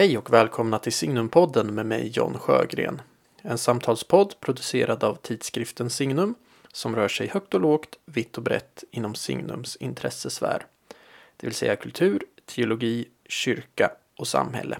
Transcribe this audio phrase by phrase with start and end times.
[0.00, 3.02] Hej och välkomna till Signumpodden med mig John Sjögren.
[3.42, 6.34] En samtalspodd producerad av tidskriften Signum
[6.72, 10.66] som rör sig högt och lågt, vitt och brett inom Signums intressesfär.
[11.36, 14.78] Det vill säga kultur, teologi, kyrka och samhälle.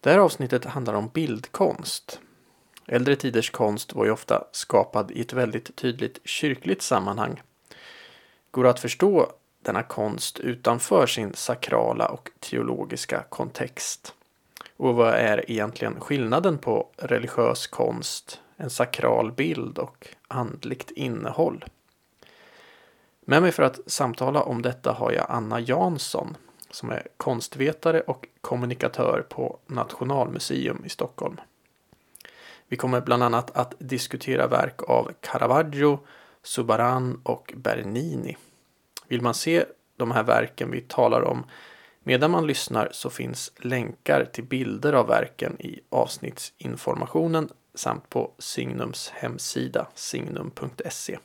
[0.00, 2.20] Det här avsnittet handlar om bildkonst.
[2.86, 7.42] Äldre tiders konst var ju ofta skapad i ett väldigt tydligt kyrkligt sammanhang.
[8.50, 9.32] Går det att förstå
[9.68, 14.14] denna konst utanför sin sakrala och teologiska kontext?
[14.76, 21.64] Och vad är egentligen skillnaden på religiös konst, en sakral bild och andligt innehåll?
[23.20, 26.36] Med mig för att samtala om detta har jag Anna Jansson
[26.70, 31.40] som är konstvetare och kommunikatör på Nationalmuseum i Stockholm.
[32.68, 35.98] Vi kommer bland annat att diskutera verk av Caravaggio,
[36.42, 38.36] Subaran och Bernini.
[39.08, 39.64] Vill man se
[39.96, 41.44] de här verken vi talar om
[42.02, 49.10] medan man lyssnar så finns länkar till bilder av verken i avsnittsinformationen samt på Signums
[49.14, 51.18] hemsida signum.se.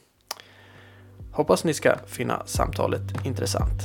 [1.32, 3.82] Hoppas ni ska finna samtalet intressant.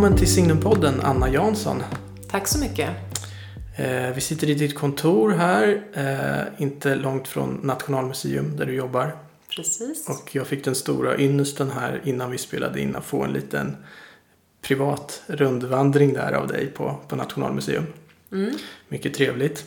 [0.00, 1.82] Välkommen till Signumpodden Anna Jansson.
[2.30, 2.90] Tack så mycket.
[3.76, 9.16] Eh, vi sitter i ditt kontor här, eh, inte långt från Nationalmuseum där du jobbar.
[9.56, 10.08] Precis.
[10.08, 13.76] Och jag fick den stora ynnesten här innan vi spelade in att få en liten
[14.62, 17.86] privat rundvandring där av dig på, på Nationalmuseum.
[18.32, 18.58] Mm.
[18.88, 19.64] Mycket trevligt.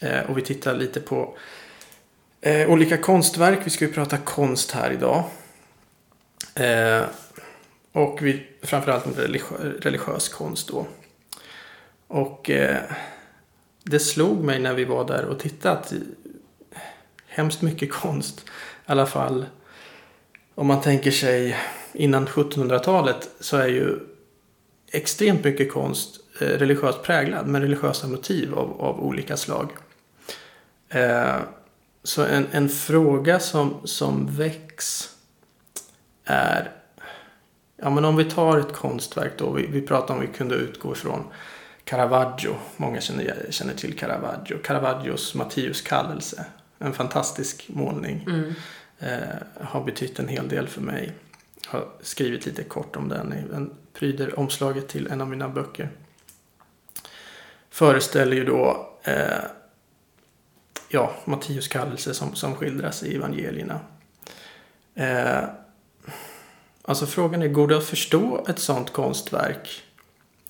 [0.00, 1.34] Eh, och vi tittar lite på
[2.68, 3.58] olika konstverk.
[3.64, 5.24] Vi ska ju prata konst här idag.
[7.94, 10.86] Och vid, framförallt om religiö religiös konst då.
[12.06, 12.82] Och eh,
[13.82, 15.92] det slog mig när vi var där och tittade att
[17.26, 18.42] hemskt mycket konst, i
[18.86, 19.46] alla fall
[20.54, 21.56] om man tänker sig
[21.92, 23.98] innan 1700-talet så är ju
[24.92, 29.70] extremt mycket konst eh, religiöst präglad med religiösa motiv av, av olika slag.
[30.88, 31.36] Eh,
[32.02, 35.10] så en, en fråga som, som väcks
[36.24, 36.83] är
[37.84, 39.50] Ja, men om vi tar ett konstverk då.
[39.50, 41.24] Vi, vi pratar om vi kunde utgå ifrån
[41.84, 42.56] Caravaggio.
[42.76, 44.58] Många känner, känner till Caravaggio.
[44.58, 46.44] Caravaggios Matteus kallelse.
[46.78, 48.26] En fantastisk målning.
[48.28, 48.54] Mm.
[48.98, 51.12] Eh, har betytt en hel del för mig.
[51.66, 53.30] Har skrivit lite kort om den.
[53.50, 55.90] Den pryder omslaget till en av mina böcker.
[57.70, 59.44] Föreställer ju då eh,
[60.88, 63.80] ja, Matteus kallelse som, som skildras i evangelierna.
[64.94, 65.44] Eh,
[66.86, 69.82] Alltså frågan är, går det att förstå ett sånt konstverk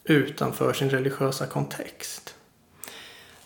[0.05, 2.35] utanför sin religiösa kontext?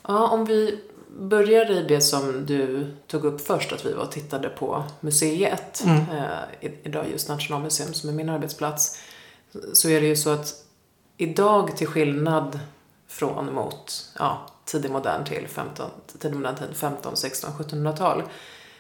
[0.09, 0.81] Ja, om vi
[1.19, 5.83] börjar i det som du tog upp först, att vi var och tittade på museet,
[5.87, 5.97] Mm.
[6.61, 8.99] eh, idag just Nationalmuseum som är min arbetsplats,
[9.73, 10.55] så är det ju så att
[11.17, 12.61] idag till skillnad
[13.09, 18.23] från mot ja, tidig modern till 15, tidig modern tid, 15, 16, 1700-tal,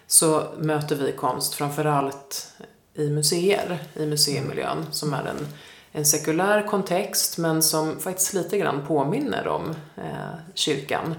[0.06, 2.52] så möter vi konst framförallt
[2.98, 5.46] i museer, i museimiljön, som är en,
[5.92, 11.14] en sekulär kontext men som faktiskt lite grann påminner om eh, kyrkan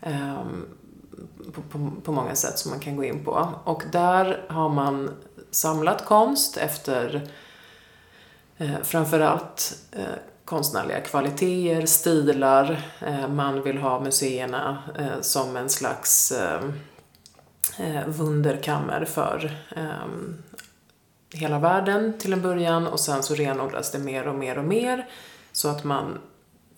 [0.00, 0.44] eh,
[1.54, 3.48] på, på, på många sätt som man kan gå in på.
[3.64, 5.10] Och där har man
[5.50, 7.28] samlat konst efter
[8.56, 10.04] eh, framförallt eh,
[10.44, 12.82] konstnärliga kvaliteter, stilar.
[13.00, 16.60] Eh, man vill ha museerna eh, som en slags eh,
[18.06, 20.06] wunderkammer för eh,
[21.34, 25.08] hela världen till en början och sen så renodlas det mer och mer och mer
[25.52, 26.18] så att man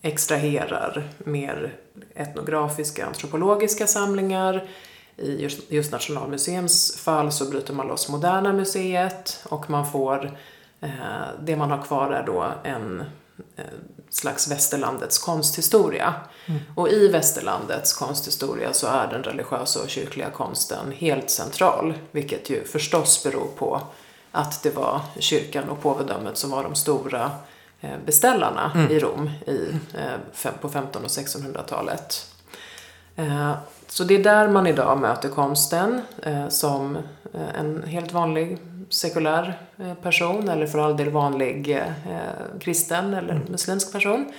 [0.03, 1.75] extraherar mer
[2.15, 4.69] etnografiska, antropologiska samlingar.
[5.17, 10.39] I just, just Nationalmuseums fall så bryter man loss Moderna museet och man får,
[10.81, 10.91] eh,
[11.41, 13.01] det man har kvar är då en
[13.57, 13.65] eh,
[14.11, 16.15] slags västerlandets konsthistoria.
[16.47, 16.61] Mm.
[16.75, 22.65] Och i västerlandets konsthistoria så är den religiösa och kyrkliga konsten helt central, vilket ju
[22.65, 23.81] förstås beror på
[24.37, 27.31] att det var kyrkan och påvedömet som var de stora
[27.81, 28.91] eh, beställarna Mm.
[28.93, 32.27] i Rom i, eh, på 1500 och 1600-talet.
[33.17, 33.53] Eh,
[33.89, 36.01] Så det är där man idag möter konsten
[36.49, 36.99] som
[37.55, 39.59] en helt vanlig sekulär
[40.03, 41.83] person eller för all del vanlig
[42.61, 44.33] kristen eller muslimsk person.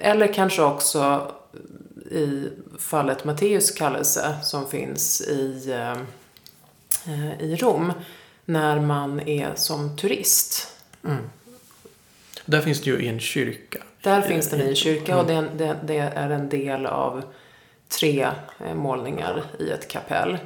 [0.00, 1.32] Eller kanske också
[2.10, 5.74] i fallet Matteus kallelse som finns i,
[7.40, 7.92] i Rom
[8.44, 10.68] när man är som turist.
[11.04, 11.30] Mm.
[12.44, 13.78] Där finns det ju i en kyrka.
[14.02, 17.22] Där finns den i en kyrka och det, det, det är en del av
[17.88, 18.28] tre
[18.66, 20.38] eh, målningar i ett kapell.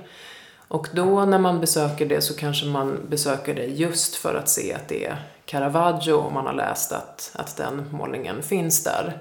[0.68, 4.74] Och då när man besöker det så kanske man besöker det just för att se
[4.74, 9.18] att det är Caravaggio och man har läst att, att den målningen finns där.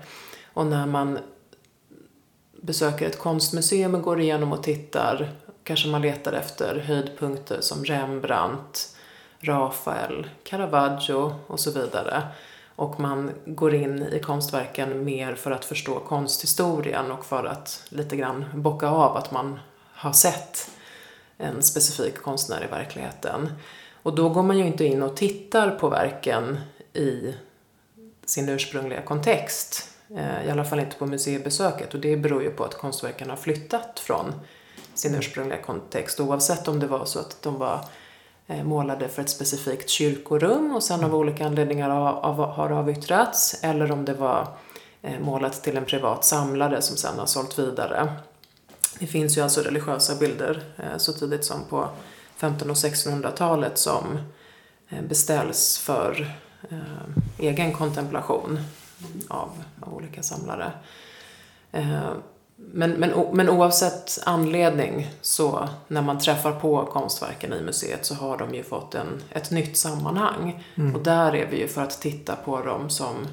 [0.54, 1.20] Och när man
[2.62, 5.32] besöker ett konstmuseum och går igenom och tittar
[5.68, 8.96] kanske man letar efter höjdpunkter som Rembrandt,
[9.40, 12.24] Rafael, Caravaggio och så vidare.
[12.76, 18.16] Och man går in i konstverken mer för att förstå konsthistorien och för att lite
[18.16, 19.60] grann bocka av att man
[19.94, 20.70] har sett
[21.38, 23.50] en specifik konstnär i verkligheten.
[24.04, 26.60] Och då går man ju inte in och tittar på verken
[26.94, 27.34] i
[28.26, 29.90] sin ursprungliga kontext.
[30.16, 33.38] Eh, I alla fall inte på museibesöket och det beror ju på att konstverken har
[33.38, 34.34] flyttat från
[34.98, 37.80] sin ursprungliga kontext oavsett om det var så att de var
[38.48, 44.06] eh, målade för ett specifikt kyrkorum och sen av olika anledningar har avyttrats eller om
[44.06, 44.48] det var
[45.02, 48.14] eh, målat till en privat samlare som sen har sålt vidare.
[49.00, 50.64] Det finns ju alltså religiösa bilder
[50.98, 51.90] så tidigt som på
[52.38, 54.04] 1500 och 1600-talet som
[55.02, 56.32] beställs för
[57.38, 58.60] egen kontemplation
[59.28, 60.72] av, av olika samlare.
[62.60, 68.38] Men, men, men oavsett anledning så när man träffar på konstverken i museet så har
[68.38, 70.66] de ju fått en, ett nytt sammanhang.
[70.76, 70.96] Mm.
[70.96, 73.28] Och där är vi ju för att titta på dem som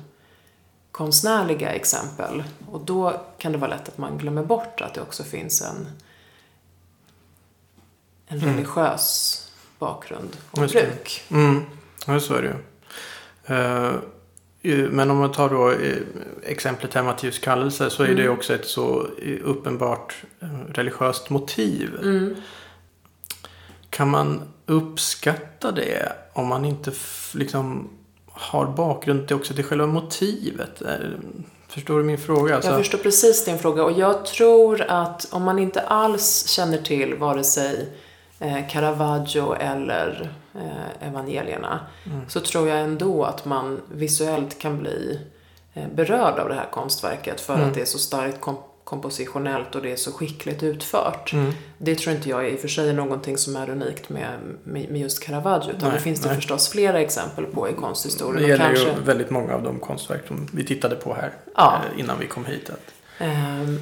[0.91, 2.44] konstnärliga exempel.
[2.71, 5.88] Och då kan det vara lätt att man glömmer bort att det också finns en,
[8.27, 8.55] en mm.
[8.55, 9.41] religiös
[9.79, 11.23] bakgrund och bruk.
[11.31, 11.65] Mm.
[12.06, 12.55] Ja, så är det ju.
[13.55, 13.94] Uh,
[14.90, 15.96] men om man tar då eh,
[16.43, 18.19] exemplet här Matteus kallelse så är mm.
[18.19, 19.06] det också ett så
[19.44, 21.90] uppenbart eh, religiöst motiv.
[22.02, 22.34] Mm.
[23.90, 26.93] Kan man uppskatta det om man inte
[27.32, 27.88] liksom
[28.26, 30.82] har bakgrund till också till själva motivet?
[31.69, 32.55] Förstår du min fråga?
[32.55, 32.70] Alltså...
[32.70, 37.14] Jag förstår precis din fråga och jag tror att om man inte alls känner till
[37.14, 37.88] vare sig
[38.38, 42.20] eh, Caravaggio eller eh, evangelierna mm.
[42.28, 45.20] så tror jag ändå att man visuellt kan bli
[45.75, 47.69] eh, berörd av det här konstverket för mm.
[47.69, 51.32] att det är så starkt kom kompositionellt och det är så skickligt utfört.
[51.32, 51.52] Mm.
[51.78, 54.96] Det tror inte jag är i och för sig någonting som är unikt med, med,
[54.96, 56.36] just Caravaggio utan nej, det finns det nej.
[56.36, 58.42] förstås flera exempel på i konsthistorien.
[58.42, 58.88] Det gäller kanske...
[58.88, 61.81] ju väldigt många av de konstverk som vi tittade på här ja.
[61.94, 62.69] Eh, innan vi kom hit.
[62.69, 62.76] Ehm,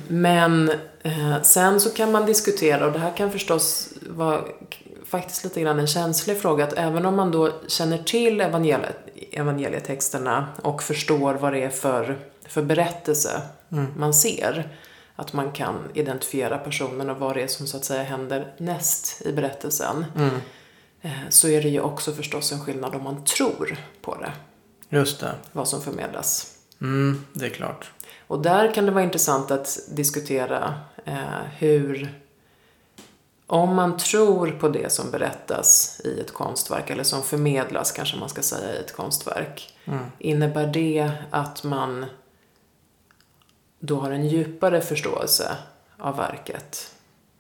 [0.09, 0.71] men
[1.03, 4.41] eh, sen så kan man diskutera och det här kan förstås vara
[5.07, 8.97] faktiskt lite grann en känslig fråga att även om man då känner till evangeliet,
[9.33, 13.43] evangelietexterna och förstår vad det är för, för berättelse
[13.73, 13.87] mm.
[13.97, 14.77] man ser,
[15.17, 19.23] att man kan identifiera personen och vad det är som så att säga händer näst
[19.27, 20.05] i berättelsen.
[20.17, 20.35] Mm.
[21.03, 24.33] Eh, så är det ju också förstås en skillnad om man tror på det.
[24.97, 25.35] Just det.
[25.53, 26.57] Vad som förmedlas.
[26.81, 27.91] Mm, det är klart.
[28.33, 30.75] Och där kan det vara intressant att diskutera
[31.05, 32.21] eh, hur
[33.47, 38.29] om man tror på det som berättas i ett konstverk, eller som förmedlas kanske man
[38.29, 40.05] ska säga i ett konstverk, mm.
[40.19, 42.07] innebär det att man
[43.79, 45.57] då har en djupare förståelse
[45.99, 46.95] av verket?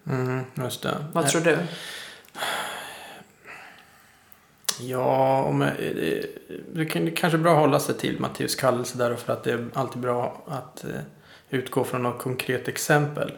[0.06, 1.04] Mm, just det.
[1.12, 1.58] Vad tror du?
[4.80, 6.24] Ja, om, eh,
[6.72, 6.84] det
[7.16, 10.02] kanske är bra att hålla sig till Matteus kallelse där för att det är alltid
[10.02, 10.90] bra att eh,
[11.50, 13.32] utgå från något konkret exempel.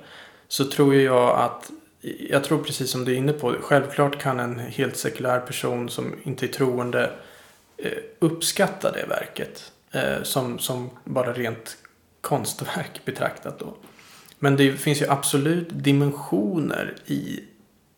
[0.48, 1.70] Så tror jag att
[2.30, 6.14] jag tror precis som du är inne på, självklart kan en helt sekulär person som
[6.22, 7.10] inte är troende
[7.76, 9.70] eh, uppskatta det verket
[10.22, 11.76] som, som bara rent
[12.20, 13.76] konstverk betraktat då.
[14.38, 17.40] Men det finns ju absolut dimensioner i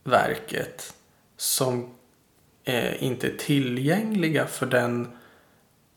[0.04, 0.94] verket
[1.36, 1.95] som
[2.66, 5.08] eh, inte är tillgängliga för den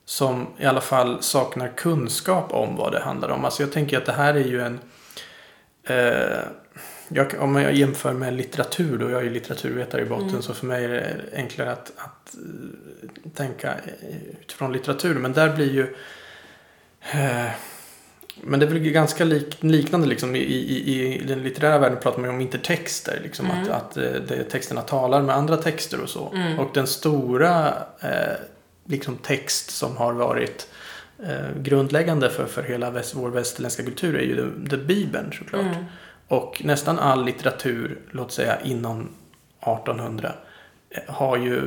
[0.05, 3.45] som i alla fall saknar kunskap om vad det handlar om.
[3.45, 4.79] Alltså jag tänker att det här är ju en
[5.83, 6.39] eh,
[7.07, 10.41] jag, om jag jämför med litteratur då, jag är ju litteraturvetare i botten mm.
[10.41, 13.75] så för mig är det enklare att, att uh, tänka
[14.41, 15.15] utifrån litteratur.
[15.15, 15.83] Men där blir ju
[17.15, 17.49] uh,
[18.43, 22.19] men det är väl ganska lik, liknande liksom i, i, i den litterära världen pratar
[22.19, 23.19] man ju om intertexter.
[23.23, 23.61] Liksom, mm.
[23.61, 26.31] Att, att uh, det, texterna talar med andra texter och så.
[26.35, 26.59] Mm.
[26.59, 27.73] Och den stora
[28.85, 30.67] liksom text som har varit
[31.57, 35.61] grundläggande för, för hela väst, vår västerländska kultur är ju det, det Bibeln såklart.
[35.61, 35.85] Mm.
[36.29, 39.09] Och nästan all litteratur, låt säga innan
[39.61, 40.33] 1800,
[40.89, 41.61] eh, har ju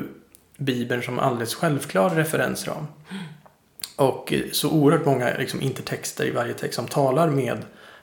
[0.57, 2.87] Bibeln som alldeles självklar referensram.
[3.97, 7.59] Och så oerhört många liksom, intertexter i varje text som talar med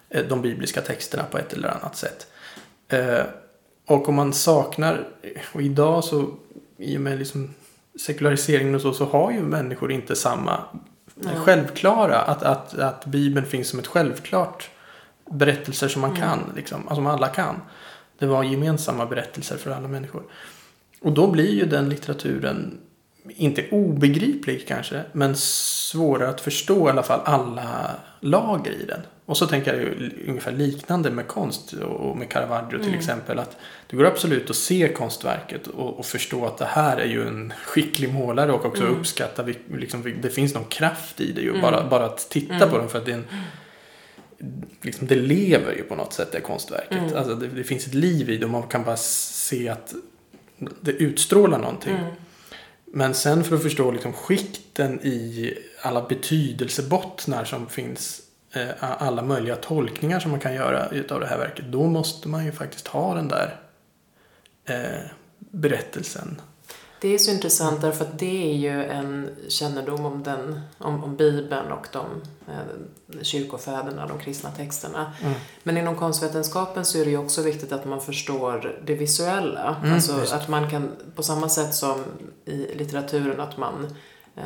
[0.09, 2.27] eh, de bibliska texterna på ett eller annat sätt.
[2.87, 3.21] Eh,
[3.85, 5.07] och om man saknar,
[5.53, 6.29] och idag så
[6.77, 7.53] i och med liksom
[7.99, 10.63] sekulariseringen och så, så har ju människor inte samma
[11.15, 11.35] Nej.
[11.35, 14.69] självklara, att, att, att Bibeln finns som ett självklart
[15.31, 16.21] berättelser som man Mm.
[16.21, 17.55] kan, liksom, alltså som alla kan.
[18.19, 20.23] Det var gemensamma berättelser för alla människor.
[21.01, 22.77] Och då blir ju den litteraturen
[23.35, 28.99] inte obegriplig kanske, men svårare att förstå i alla fall alla lager i den.
[29.25, 32.93] Och så tänker jag ju ungefär liknande med konst och med Caravaggio till Mm.
[32.99, 33.39] exempel.
[33.39, 33.57] Att
[33.89, 37.53] det går absolut att se konstverket och, och förstå att det här är ju en
[37.65, 38.95] skicklig målare och också Mm.
[38.99, 41.49] uppskatta liksom, det finns någon kraft i det ju.
[41.49, 41.61] Mm.
[41.61, 42.69] Bara, bara att titta Mm.
[42.69, 43.27] på den för att det är en
[44.81, 46.91] liksom, det lever ju på något sätt det konstverket.
[46.97, 47.15] Mm.
[47.17, 49.93] Alltså det, det finns ett liv i det och man kan bara se att
[50.81, 51.95] det utstrålar någonting.
[51.95, 52.11] Mm.
[52.91, 58.21] Men sen för att förstå liksom skikten i alla betydelsebottnar som finns,
[58.53, 62.45] eh, alla möjliga tolkningar som man kan göra utav det här verket, då måste man
[62.45, 63.59] ju faktiskt ha den där
[64.65, 66.41] eh, berättelsen.
[67.01, 71.15] Det är så intressant därför att det är ju en kännedom om, den, om, om
[71.15, 72.05] Bibeln och de
[72.47, 75.13] eh, kyrkofäderna, de kristna texterna.
[75.21, 75.33] Mm.
[75.63, 79.75] Men inom konstvetenskapen så är det ju också viktigt att man förstår det visuella.
[79.81, 80.33] Mm, alltså visst.
[80.33, 82.03] att man kan, på samma sätt som
[82.45, 83.97] i litteraturen, att man
[84.35, 84.43] eh,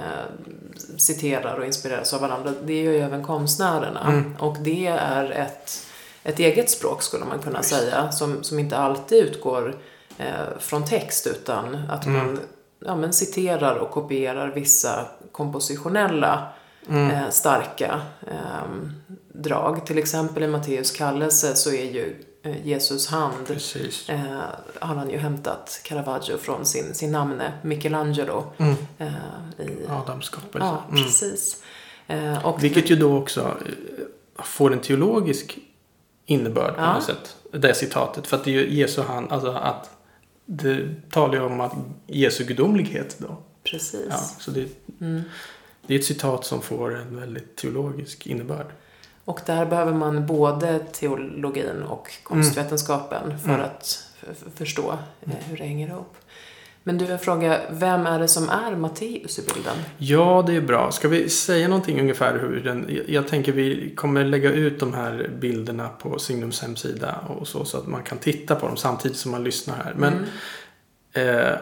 [0.98, 2.54] citerar och inspireras av varandra.
[2.64, 4.08] Det gör ju även konstnärerna.
[4.08, 4.36] Mm.
[4.40, 5.88] Och det är ett,
[6.24, 7.70] ett eget språk skulle man kunna Visst.
[7.70, 9.76] säga, som, som inte alltid utgår
[10.18, 12.18] eh, från text utan att Mm.
[12.28, 12.40] man
[12.86, 16.48] ja, men citerar och kopierar vissa kompositionella
[16.90, 17.12] Mm.
[17.12, 18.36] eh, starka eh,
[19.34, 19.86] drag.
[19.86, 23.52] Till exempel i Matteus kallelse så är ju eh, Jesus hand
[24.08, 24.18] eh,
[24.80, 28.76] har han ju hämtat Caravaggio från sin, sin namne Michelangelo Mm.
[28.98, 29.08] eh,
[29.60, 30.68] i, Adams skapelse.
[30.68, 31.04] Ja, Mm.
[31.04, 31.64] precis.
[32.08, 35.58] Eh, och Vilket ju då också eh, får en teologisk
[36.26, 36.94] innebörd på Ja.
[36.94, 37.36] något sätt.
[37.52, 38.28] Det citatet.
[38.28, 39.90] För att det är ju Jesu hand, alltså att
[40.46, 41.74] det talar ju om att
[42.08, 43.38] Jesu gudomlighet då.
[43.64, 44.06] Precis.
[44.10, 44.68] Ja, så det,
[45.02, 45.22] Mm.
[45.88, 48.68] det är ett citat som får en väldigt teologisk innebörd.
[49.26, 53.62] Och där behöver man både teologin och konstvetenskapen för Mm.
[53.62, 56.16] att f- f- förstå eh, hur det hänger ihop.
[56.86, 57.62] Men du, en fråga.
[57.72, 59.76] Vem är det som är Matteus i bilden?
[59.98, 60.92] Ja, det är bra.
[60.92, 63.00] Ska vi säga någonting ungefär hur den...
[63.08, 67.78] jag- tänker vi kommer lägga ut de här bilderna på Signums hemsida och så, så
[67.78, 69.94] att man kan titta på dem samtidigt som man lyssnar här.
[69.98, 70.14] Men
[71.14, 71.38] Mm.
[71.46, 71.58] eh,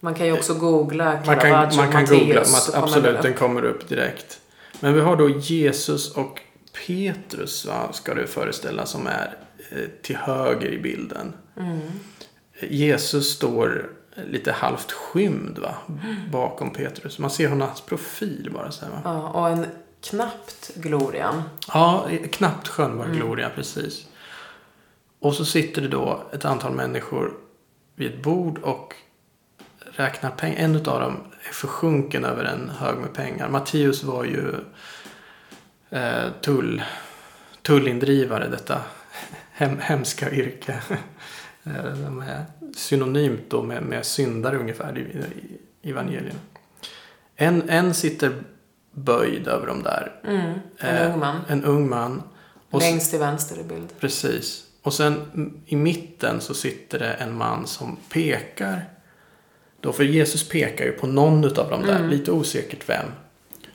[0.00, 2.10] Man kan ju också googla Man kan, man kan Matteus.
[2.10, 2.34] googla,
[2.74, 4.40] man, absolut, den kommer upp direkt.
[4.80, 6.40] Men vi har då Jesus och
[6.86, 9.36] Petrus, va, ska det föreställa, som är
[9.70, 11.32] eh, till höger i bilden.
[11.60, 11.80] Mm.
[12.60, 13.90] Jesus står
[14.24, 15.74] lite halvt skymd va,
[16.32, 17.18] bakom Petrus.
[17.18, 19.00] Man ser hans profil bara så här, va?
[19.04, 19.66] Ja, och en
[20.00, 21.42] knappt glorian.
[21.74, 23.16] Ja, knappt skönjbar Mm.
[23.16, 24.06] gloria, precis.
[25.20, 27.32] Och så sitter det då ett antal människor
[27.94, 28.94] vid ett bord och
[29.92, 30.58] räknar pengar.
[30.58, 31.16] En av dem
[31.48, 33.48] är försjunken över en hög med pengar.
[33.48, 34.54] Matteus var ju
[35.90, 36.82] eh, tull,
[37.62, 38.80] tullindrivare, detta
[39.52, 40.82] hem, hemska yrke.
[41.66, 42.44] Eh, De är
[42.76, 45.00] synonymt då med, med syndare ungefär i,
[45.82, 46.38] i evangelierna.
[47.36, 48.32] En, en sitter
[48.92, 50.20] böjd över dem där.
[50.24, 50.52] Mm.
[50.78, 51.40] En Eh, ung man.
[51.48, 52.22] En ung man.
[52.70, 53.88] Och Längst till vänster i bild.
[54.00, 54.62] Precis.
[54.82, 55.20] Och sen
[55.66, 58.88] i mitten så sitter det en man som pekar.
[59.80, 61.96] Då för Jesus pekar ju på någon utav dem där.
[61.96, 62.10] Mm.
[62.10, 63.06] Lite osäkert vem.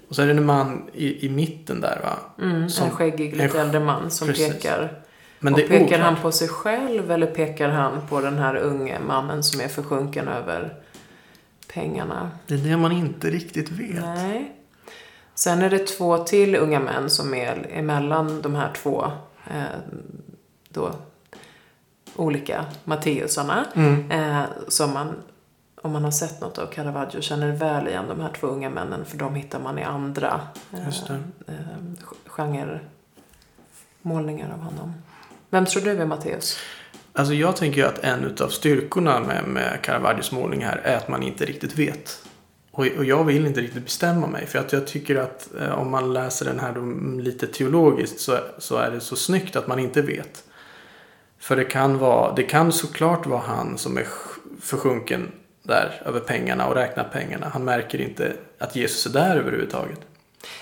[0.09, 2.43] Och så är det en man i, i mitten där va.
[2.45, 2.69] Mm.
[2.69, 4.53] Som- en skäggig, lite äldre man som Precis.
[4.53, 5.00] pekar.
[5.43, 5.99] Men och det är pekar oklart.
[5.99, 10.27] han på sig själv eller pekar han på den här unge mannen som är försjunken
[10.27, 10.75] över
[11.73, 12.31] pengarna?
[12.47, 14.03] Det är det man inte riktigt vet.
[14.03, 14.55] Nej.
[15.35, 19.05] Sen är det två till unga män som är emellan de här två
[19.47, 19.63] eh,
[20.69, 20.91] då,
[22.15, 23.65] olika Matteusarna.
[23.75, 24.11] Mm.
[24.11, 25.15] Eh, som man,
[25.81, 29.05] om man har sett något av Caravaggio, känner väl igen de här två unga männen.
[29.05, 30.41] För de hittar man i andra
[30.73, 31.15] eh, eh,
[32.25, 34.93] genremålningar av honom.
[35.51, 36.57] Vem tror du är Matteus?
[37.13, 41.23] Alltså jag tänker att en utav styrkorna med, med Caravaggios målning här är att man
[41.23, 42.23] inte riktigt vet.
[42.71, 44.45] Och, och jag vill inte riktigt bestämma mig.
[44.45, 46.81] För att jag tycker att eh, om man läser den här då,
[47.21, 50.43] lite teologiskt så, så är det så snyggt att man inte vet.
[51.39, 55.31] För det kan, vara, det kan såklart vara han som är sj- försjunken
[55.63, 57.49] där över pengarna och räknar pengarna.
[57.53, 59.99] Han märker inte att Jesus är där överhuvudtaget.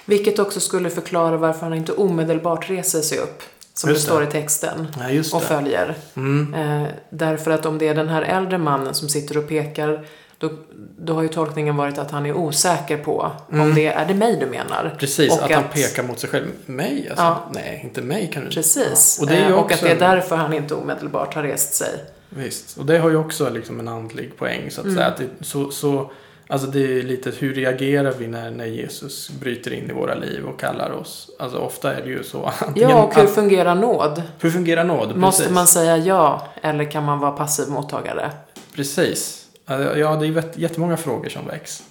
[0.05, 3.43] Vilket också skulle förklara varför han inte omedelbart reser sig upp.
[3.79, 4.87] Som Just det står i texten.
[5.11, 5.95] Just Och följer.
[6.15, 6.53] Mm.
[6.53, 10.05] Eh, därför att om det är den här äldre mannen som sitter och pekar
[10.37, 10.49] då,
[10.97, 14.37] då har ju tolkningen varit att han är osäker på om det är det mig
[14.39, 14.95] du menar.
[14.99, 16.45] Precis, Och att, han pekar mot sig själv.
[16.65, 17.23] Mig alltså?
[17.23, 17.49] Ja.
[17.53, 19.17] Nej, inte mig kan du Precis.
[19.19, 19.23] Ja.
[19.25, 21.73] Och, det är Eh, och också att det är därför han inte omedelbart har rest
[21.73, 22.03] sig.
[22.29, 24.97] Visst, och det har ju också liksom en andlig poäng så att Mm.
[24.97, 25.07] säga.
[25.07, 26.11] Att det, så, så,
[26.49, 30.45] alltså det är lite hur reagerar vi när, när Jesus bryter in i våra liv
[30.45, 31.29] och kallar oss?
[31.39, 32.51] Alltså ofta är det ju så.
[32.75, 34.23] Ja, och hur att- fungerar nåd?
[34.39, 35.15] hur fungerar nåd?
[35.15, 35.55] Måste Precis.
[35.55, 38.31] man säga ja eller kan man vara passiv mottagare?
[38.75, 39.45] Precis.
[39.65, 41.83] Ja, det är jättemånga frågor som väcks.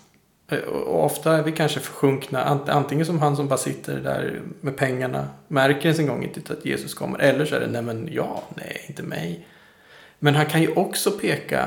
[0.50, 4.40] Eh, Och ofta är vi kanske försjunkna, ant- antingen som han som bara sitter där
[4.60, 7.82] med pengarna, märker ens en gång inte att Jesus kommer, eller så är det nej
[7.82, 9.46] men ja, nej, inte mig.
[10.18, 11.66] Men han kan ju också peka,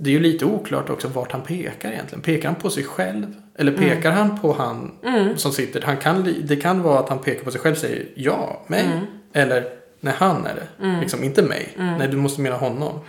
[0.00, 2.22] det är ju lite oklart också vart han pekar egentligen.
[2.22, 3.34] Pekar han på sig själv?
[3.58, 4.92] Eller pekar han på han
[5.36, 5.82] som sitter?
[5.82, 8.84] Han kan, det kan vara att han pekar på sig själv och säger ja, mig.
[9.32, 9.64] Eller
[10.00, 11.00] nej, han är det.
[11.00, 11.68] Liksom inte mig.
[11.76, 13.00] Nej, du måste mena honom.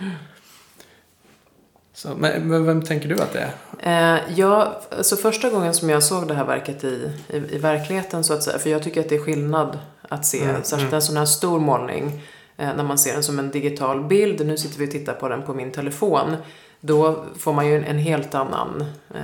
[1.94, 4.14] Så, men, men vem tänker du att det är?
[4.14, 8.24] Eh, ja, alltså första gången som jag såg det här verket i, i, i verkligheten
[8.24, 11.02] så att säga, för jag tycker att det är skillnad att se, Mm, särskilt en
[11.02, 12.22] sån här stor målning,
[12.56, 15.28] eh, när man ser den som en digital bild, nu sitter vi och tittar på
[15.28, 16.36] den på min telefon,
[16.84, 18.84] då får man ju en, helt annan
[19.14, 19.20] eh,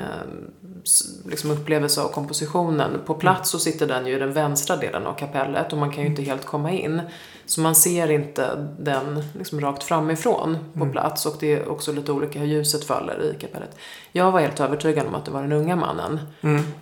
[1.27, 2.91] liksom upplevelse av kompositionen.
[3.07, 6.03] På plats så sitter den ju i den vänstra delen av kapellet och man kan
[6.03, 7.01] ju inte helt komma in.
[7.47, 12.13] Så man ser inte den liksom rakt framifrån på plats och det är också lite
[12.13, 13.77] olika hur ljuset faller i kapellet.
[14.13, 16.21] Jag var helt övertygad om att det var den unga mannen.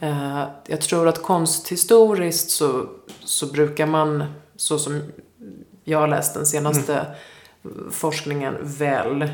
[0.00, 2.86] Eh, jag tror att konsthistoriskt så,
[3.24, 4.24] så brukar man,
[4.56, 5.02] så som
[5.84, 7.06] jag har läst den senaste
[7.90, 9.28] forskningen, väl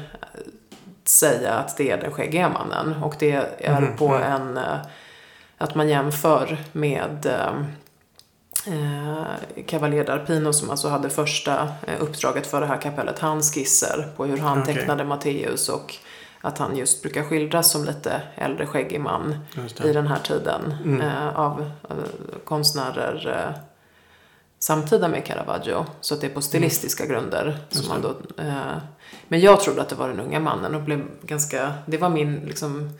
[1.12, 3.02] säga att det är den skäggiga mannen.
[3.02, 4.78] Och det är på en, eh,
[5.58, 7.54] att man jämför med eh,
[8.66, 13.18] eh, d'Arpino som alltså hade första eh, uppdraget för det här kapellet.
[13.18, 14.74] Han skisser på hur han Okej.
[14.74, 15.94] tecknade Matteus och
[16.40, 19.36] att han just brukar skildras som lite äldre skäggig man
[19.84, 21.96] i den här tiden eh, av eh,
[22.44, 23.60] konstnärer eh,
[24.58, 25.86] samtida med Caravaggio.
[26.00, 27.58] Så att det är på stilistiska grunder.
[27.70, 28.76] Som man då, eh,
[29.28, 32.40] men jag trodde att det var den unga mannen och blev ganska, det var min
[32.46, 32.90] liksom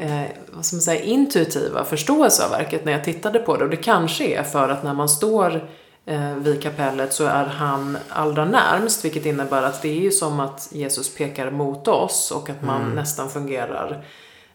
[0.00, 3.64] eh, vad ska man säga, intuitiva förståelse av verket när jag tittade på det.
[3.64, 5.68] Och det kanske är för att när man står
[6.06, 9.04] eh, vid kapellet så är han allra närmst.
[9.04, 12.90] Vilket innebär att det är ju som att Jesus pekar mot oss och att man
[12.94, 14.04] nästan fungerar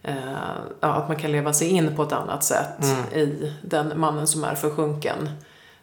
[0.04, 0.14] eh,
[0.80, 4.44] ja, att man kan leva sig in på ett annat sätt i den mannen som
[4.44, 5.30] är försjunken.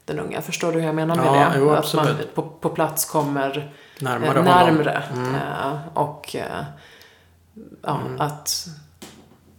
[0.07, 0.43] Den unga.
[0.43, 1.59] Förstår du hur jag menar med Ja, det?
[1.59, 4.45] jo, att man på, på plats kommer Närmare eh, honom.
[4.45, 5.03] närmre.
[5.35, 6.65] Eh, och eh,
[7.83, 8.67] ja, att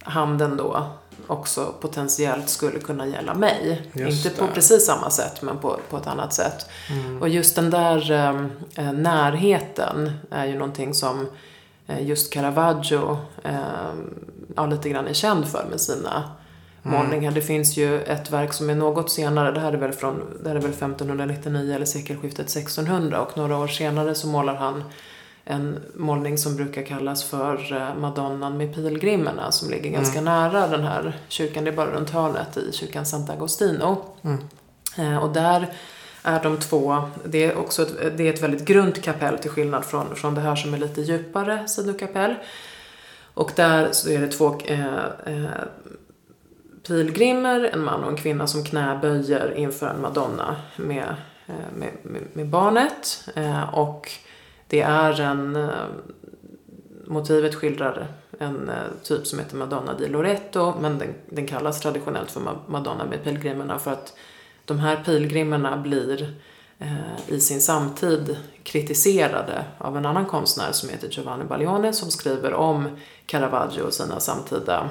[0.02, 0.82] handen då
[1.26, 3.82] också potentiellt skulle kunna gälla mig.
[3.92, 4.52] Just Inte på det.
[4.52, 6.66] precis samma sätt men på, på ett annat sätt.
[7.20, 8.44] Och just den där eh,
[8.86, 11.26] eh, närheten är ju någonting som
[11.86, 13.58] eh, just Caravaggio eh,
[14.56, 16.30] ja, lite grann är känd för med sina
[16.82, 17.30] målningar.
[17.30, 20.48] Det finns ju ett verk som är något senare, det här är väl från det
[20.48, 24.84] här är väl 1599 eller sekelskiftet 1600 och några år senare så målar han
[25.44, 30.82] en målning som brukar kallas för eh, Madonnan med pilgrimerna som ligger ganska nära den
[30.84, 33.96] här kyrkan, det är bara runt hörnet i kyrkan Sant'Agostino.
[34.98, 35.66] Eh, Och där
[36.22, 39.84] är de två, det är också ett, det är ett väldigt grunt kapell till skillnad
[39.84, 42.34] från, från det här som är lite djupare sidokapell.
[43.34, 45.44] Och där så är det två eh, eh,
[46.88, 51.14] pilgrimer, en man och en kvinna som knäböjer inför en madonna med,
[51.46, 53.28] eh, med, med, med barnet.
[53.34, 54.10] Eh, och
[54.66, 55.70] det är en, eh,
[57.06, 58.06] motivet skildrar
[58.38, 58.70] en
[59.02, 63.78] typ som heter Madonna di Loreto, men den, den kallas traditionellt för Madonna med pilgrimerna
[63.78, 64.14] för att
[64.64, 66.34] de här pilgrimerna blir
[66.78, 72.54] eh, i sin samtid kritiserade av en annan konstnär som heter Giovanni Baglione som skriver
[72.54, 72.88] om
[73.28, 74.88] Caravaggio och sina samtida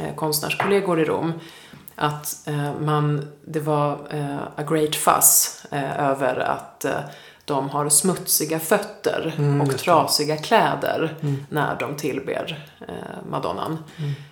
[0.00, 1.32] eh, konstnärskollegor i Rom.
[1.94, 5.62] Att eh, man, det var eh, a great fuss
[5.98, 6.86] över att
[7.44, 11.16] de har smutsiga fötter och trasiga kläder
[11.48, 12.68] när de tillber
[13.30, 13.78] Madonnan.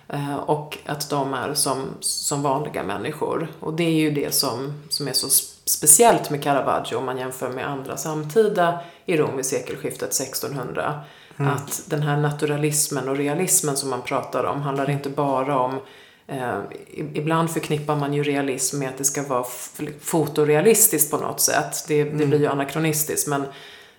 [0.07, 3.47] Eh, och att de är som, som vanliga människor.
[3.59, 5.29] Och det är ju det som, som är så
[5.65, 10.99] speciellt med Caravaggio om man jämför med andra samtida i Rom vid sekelskiftet 1600.
[11.37, 15.79] Att den här naturalismen och realismen som man pratar om handlar inte bara om
[16.27, 16.59] Eh,
[17.13, 19.45] ibland förknippar man ju realism med att det ska vara
[20.01, 21.85] fotorealistiskt på något sätt.
[21.87, 23.41] Det, det blir ju anakronistiskt men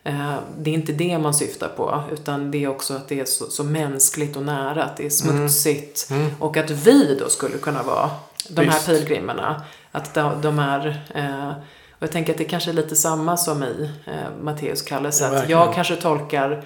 [0.05, 3.25] eh, det är inte det man syftar på utan det är också att det är
[3.25, 7.83] så, så mänskligt och nära, att det är smutsigt och att vi då skulle kunna
[7.83, 8.11] vara
[8.49, 8.87] de här Visst.
[8.87, 9.62] pilgrimerna.
[9.92, 11.51] Att de, de är eh,
[11.99, 15.31] och jag tänker att det kanske är lite samma som i eh, Matteus kallelse.
[15.33, 16.64] Ja, att jag kanske tolkar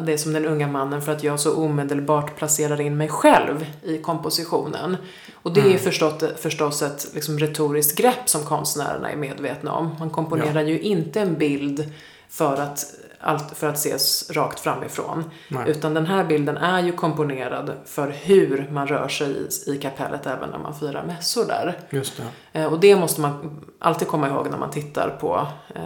[0.00, 3.66] det är som den unga mannen för att jag så omedelbart placerar in mig själv
[3.82, 4.96] i kompositionen.
[5.42, 9.96] Och det är förstås, förstås ett liksom, retoriskt grepp som konstnärerna är medvetna om.
[9.98, 10.68] Man komponerar Ja.
[10.68, 11.92] ju inte en bild
[12.28, 12.84] för att,
[13.20, 15.24] allt, för att ses rakt framifrån.
[15.48, 15.64] Nej.
[15.70, 20.26] Utan den här bilden är ju komponerad för hur man rör sig i, i kapellet
[20.26, 21.78] även när man firar mässor där.
[21.90, 22.16] Just
[22.52, 22.60] det.
[22.60, 25.82] Eh, Och det måste man alltid komma ihåg när man tittar på, eh,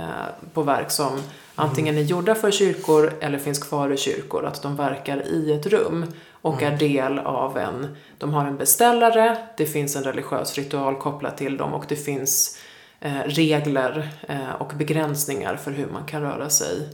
[0.54, 1.10] på verk som
[1.54, 4.46] antingen är gjorda för kyrkor eller finns kvar i kyrkor.
[4.46, 9.36] Att de verkar i ett rum och är del av en, de har en beställare,
[9.56, 12.58] det finns en religiös ritual kopplat till dem och det finns
[13.00, 16.88] eh, regler eh, och begränsningar för hur man kan röra sig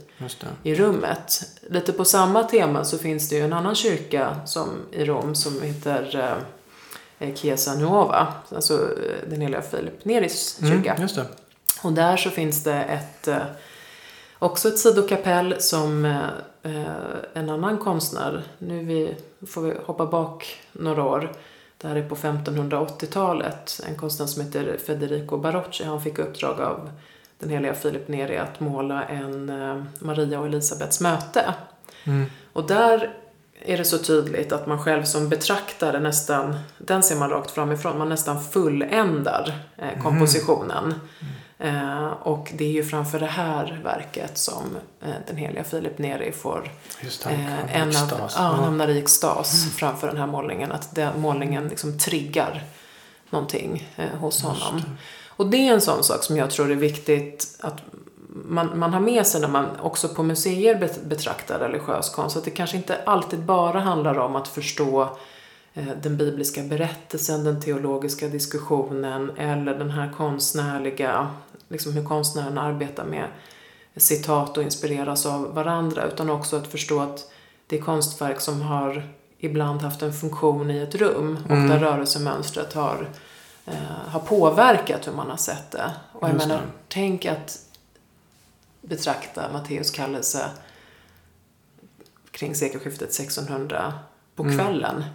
[0.63, 1.43] i rummet.
[1.71, 5.63] Lite på samma tema så finns det ju en annan kyrka som, i Rom som
[5.63, 6.37] heter
[7.19, 10.91] eh, Chiesa Nuova, alltså eh, den heliga Filip Neris kyrka.
[10.91, 11.27] Mm, just det.
[11.83, 13.43] Och där så finns det ett, eh,
[14.41, 16.05] också ett sidokapell som
[16.63, 16.73] eh,
[17.35, 19.15] en annan konstnär, nu vi,
[19.47, 21.33] får vi hoppa bak några år,
[21.79, 26.91] det här är på 1580-talet, en konstnär som heter Federico Barocci, han fick uppdrag av
[27.39, 31.55] den heliga Filip Neri att måla en eh, Maria och Elisabets möte.
[32.05, 32.27] Mm.
[32.53, 33.15] Och där
[33.63, 37.99] är det så tydligt att man själv som betraktare nästan, den ser man rakt framifrån,
[37.99, 40.95] man nästan fulländar eh, kompositionen.
[41.63, 44.65] Eh, och det är ju framför det här verket som
[45.03, 46.71] eh, den heliga Filip Neri får
[47.01, 47.31] Just det.
[47.31, 50.73] eh, en av, ja, han hamnar i extas framför den här målningen.
[50.73, 52.63] Att den målningen liksom triggar
[53.31, 54.83] någonting eh, hos honom.
[55.29, 57.77] Och det är en sån sak som jag tror är viktigt att
[58.45, 62.37] man, man har med sig när man också på museer bet- betraktar religiös konst.
[62.37, 65.17] Att det kanske inte alltid bara handlar om att förstå
[65.75, 71.31] den bibliska berättelsen, den teologiska diskussionen eller den här konstnärliga,
[71.69, 73.27] liksom hur konstnären arbetar med
[73.97, 76.05] citat och inspireras av varandra.
[76.05, 77.31] Utan också att förstå att
[77.67, 81.69] det är konstverk som har ibland haft en funktion i ett rum och Mm.
[81.69, 83.09] där rörelsemönstret har,
[83.67, 83.75] eh,
[84.09, 85.91] har påverkat hur man har sett det.
[86.13, 86.69] Och jag Just menar, det.
[86.89, 87.59] tänk att
[88.83, 90.51] betrakta Matteus kallelse
[92.31, 93.93] kring sekelskiftet 1600
[94.37, 94.59] på Mm.
[94.59, 94.97] kvällen.
[94.97, 95.09] Mm.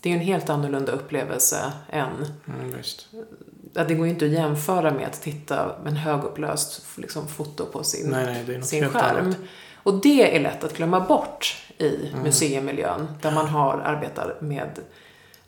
[0.00, 2.74] Det är ju en helt annorlunda upplevelse än Mm.
[3.76, 7.66] Ja, det går ju inte att jämföra med att titta med en högupplöst liksom, foto
[7.66, 9.16] på sin, Nej, nej, sin skärm.
[9.26, 9.36] annat.
[9.74, 12.22] Och det är lätt att glömma bort i Mm.
[12.22, 14.70] museimiljön där man har arbetar med,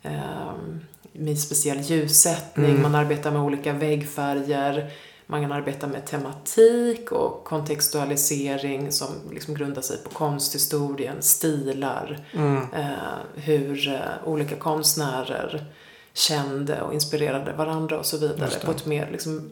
[0.03, 0.79] ehm,
[1.13, 2.81] med speciell ljussättning, Mm.
[2.81, 4.91] man arbetar med olika väggfärger,
[5.27, 12.73] man kan arbeta med tematik och kontextualisering som liksom grundar sig på konsthistorien, stilar, Mm.
[12.73, 12.93] eh,
[13.35, 15.65] hur eh, olika konstnärer
[16.13, 19.49] kände och inspirerade varandra och så vidare på ett mer liksom,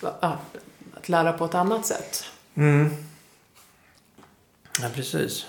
[0.00, 0.38] ja,
[0.94, 2.24] att lära på ett annat sätt.
[2.54, 2.90] Mm.
[4.82, 5.46] Ja, precis.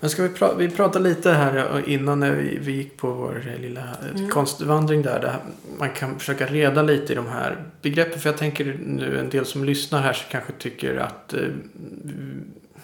[0.00, 3.44] Men ska vi, pra- vi prata lite här innan när vi, vi gick på vår
[3.60, 4.30] lilla eh, Mm.
[4.30, 5.20] konstvandring där.
[5.20, 5.36] där.
[5.78, 8.20] Man kan försöka reda lite i de här begreppen.
[8.20, 11.40] För jag tänker nu en del som lyssnar här så kanske tycker att eh,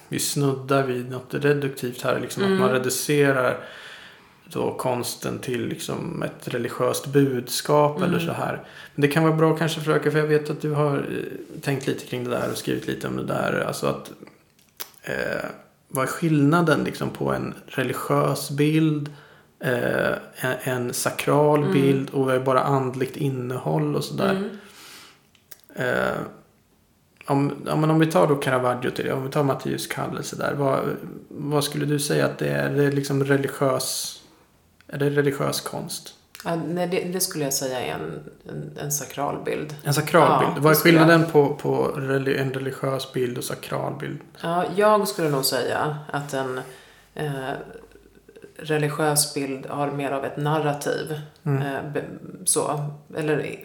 [0.08, 2.20] vi snuddar vid något reduktivt här.
[2.20, 2.54] Liksom Mm.
[2.54, 3.58] Att man reducerar
[4.46, 8.26] då konsten till liksom ett religiöst budskap eller Mm.
[8.26, 8.62] så här.
[8.94, 11.60] Men det kan vara bra kanske att försöka, för jag vet att du har eh,
[11.60, 13.64] tänkt lite kring det där och skrivit lite om det där.
[13.66, 14.12] Alltså att
[15.02, 15.44] eh,
[15.94, 19.12] vad är skillnaden liksom på en religiös bild,
[19.60, 21.72] eh, en, en sakral Mm.
[21.72, 24.30] bild och vad är bara andligt innehåll och sådär.
[24.30, 24.50] Mm.
[25.76, 26.18] Eh,
[27.26, 30.54] om, ja, men om vi tar då Caravaggio till om vi tar Matteus kallelse där.
[30.54, 30.80] Vad,
[31.28, 32.70] vad skulle du säga att det är?
[32.70, 34.20] Det är liksom religiös,
[34.86, 36.14] är det religiös konst?
[36.44, 39.74] Ja, nej, det, det skulle jag säga är en, en, en sakral bild.
[39.84, 43.94] En sakral Ja, Vad är skulle jag- skillnaden på, på en religiös bild och sakral
[44.00, 44.18] bild?
[44.42, 46.60] Ja, jag skulle nog säga att en
[47.14, 47.50] eh,
[48.56, 51.20] religiös bild har mer av ett narrativ.
[51.42, 51.62] Mm.
[51.62, 52.04] Eh, be-
[52.44, 53.56] så, eller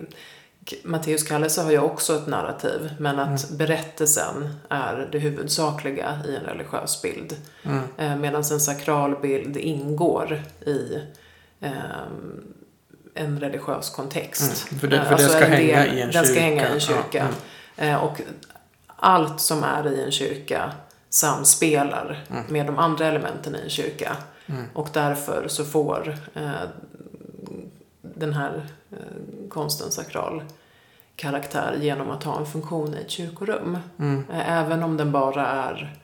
[0.84, 3.58] Matteus kallelse har ju också ett narrativ, men att Mm.
[3.58, 7.36] berättelsen är det huvudsakliga i en religiös bild.
[7.64, 7.80] Mm.
[7.98, 10.98] Eh, Medan en sakral bild ingår i
[11.62, 12.44] ehm,
[13.20, 14.68] en religiös kontext.
[14.72, 16.42] Mm, för det- Eh, för det ska en hänga i en Den ska kyrka.
[16.42, 17.20] hänga i en Ja, kyrka.
[17.78, 17.96] mm.
[17.96, 18.22] Eh, Och
[18.96, 20.72] allt som är i en kyrka
[21.10, 22.44] samspelar Mm.
[22.50, 24.18] med de andra elementen i en kyrka.
[24.46, 24.66] Mm.
[24.74, 26.50] Och därför så får eh,
[28.02, 30.44] den här eh, konsten sakral
[31.16, 33.78] karaktär genom att ha en funktion i ett kyrkorum.
[34.00, 34.24] Mm.
[34.34, 35.96] Eh, Även om den bara är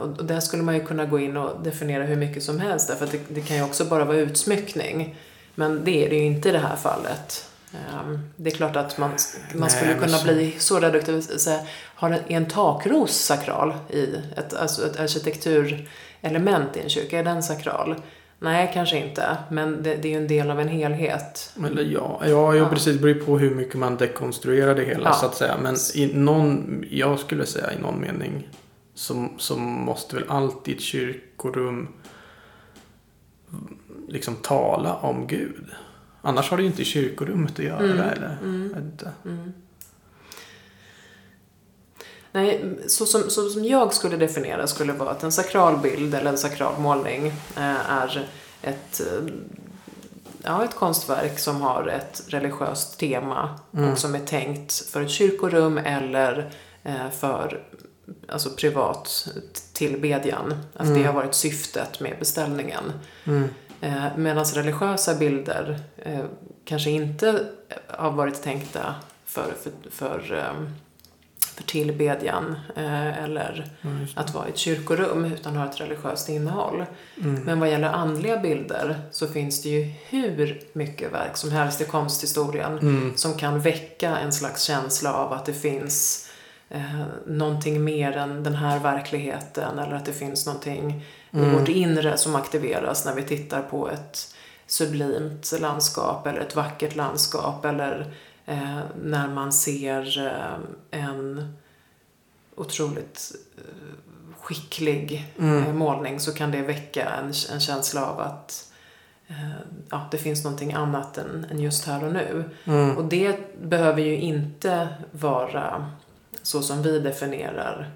[0.00, 2.88] och och där skulle man ju kunna gå in och definiera hur mycket som helst
[2.88, 5.16] därför att det, det kan ju också bara vara utsmyckning.
[5.58, 7.50] Men det är det ju inte i det här fallet.
[7.72, 9.10] Ehm, det är klart att man,
[9.54, 10.24] man skulle Nej, kunna så...
[10.24, 11.60] bli så reduktiv säga,
[11.94, 17.18] har en, en takros sakral i ett, alltså ett arkitekturelement i en kyrka?
[17.18, 17.94] Är den sakral?
[18.38, 19.36] Nej, kanske inte.
[19.50, 21.54] Men det, det är ju en del av en helhet.
[21.66, 22.96] Eller ja, ja, ja, precis.
[22.96, 25.12] Det beror på hur mycket man dekonstruerar det hela ja.
[25.12, 25.56] så att säga.
[25.62, 28.48] Men i någon, jag skulle säga i någon mening
[28.94, 31.88] så, så måste väl alltid ett kyrkorum
[34.08, 35.66] liksom tala om Gud.
[36.22, 37.84] Annars har det ju inte i kyrkorummet att göra.
[37.84, 38.00] Mm.
[38.00, 38.38] Eller?
[38.42, 38.92] Mm.
[39.24, 39.52] Mm.
[42.32, 46.30] Nej, så som, så som jag skulle definiera skulle vara att en sakral bild eller
[46.30, 48.28] en sakral målning eh, är
[48.62, 49.34] ett, eh,
[50.42, 53.92] ja, ett konstverk som har ett religiöst tema mm.
[53.92, 56.50] och som är tänkt för ett kyrkorum eller
[56.82, 57.62] eh, för
[58.28, 59.28] alltså privat
[59.72, 60.54] tillbedjan.
[60.74, 60.98] Att mm.
[60.98, 62.92] det har varit syftet med beställningen.
[63.80, 66.24] Eh, Medan religiösa bilder eh,
[66.64, 67.46] kanske inte
[67.86, 70.74] har varit tänkta för, för, för, ehm,
[71.56, 76.84] för tillbedjan eh, eller mm, att vara i ett kyrkorum utan har ett religiöst innehåll.
[77.22, 77.42] Mm.
[77.44, 81.84] Men vad gäller andliga bilder så finns det ju hur mycket verk som helst i
[81.84, 83.12] konsthistorien mm.
[83.16, 86.28] som kan väcka en slags känsla av att det finns
[86.68, 91.50] eh, någonting mer än den här verkligheten eller att det finns någonting mm.
[91.50, 94.34] i vårt inre som aktiveras när vi tittar på ett
[94.66, 98.14] sublimt landskap eller ett vackert landskap eller
[98.46, 101.56] eh, när man ser eh, en
[102.54, 103.62] otroligt eh,
[104.40, 105.64] skicklig mm.
[105.64, 108.72] Eh, målning så kan det väcka en, en känsla av att
[109.28, 109.50] eh,
[109.90, 112.44] ja, det finns någonting annat än, än just här och nu.
[112.64, 112.96] Mm.
[112.96, 115.90] Och det behöver ju inte vara
[116.42, 117.90] så som vi definierar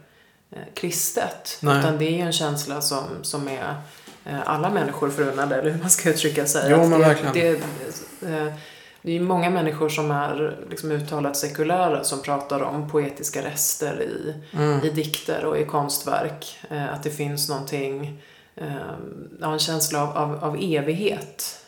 [0.75, 1.59] kristet.
[1.61, 1.79] Nej.
[1.79, 3.75] Utan det är en känsla som, som är
[4.25, 6.71] eh, alla människor förunnade, eller hur man ska uttrycka sig.
[6.71, 7.33] Jo, men verkligen.
[7.33, 7.49] Det,
[8.29, 8.53] eh,
[9.03, 14.35] det är många människor som är liksom uttalat sekulära som pratar om poetiska rester i,
[14.53, 14.85] mm.
[14.85, 16.59] i dikter och i konstverk.
[16.93, 18.23] Att det finns någonting,
[19.43, 21.65] en känsla av, av, av evighet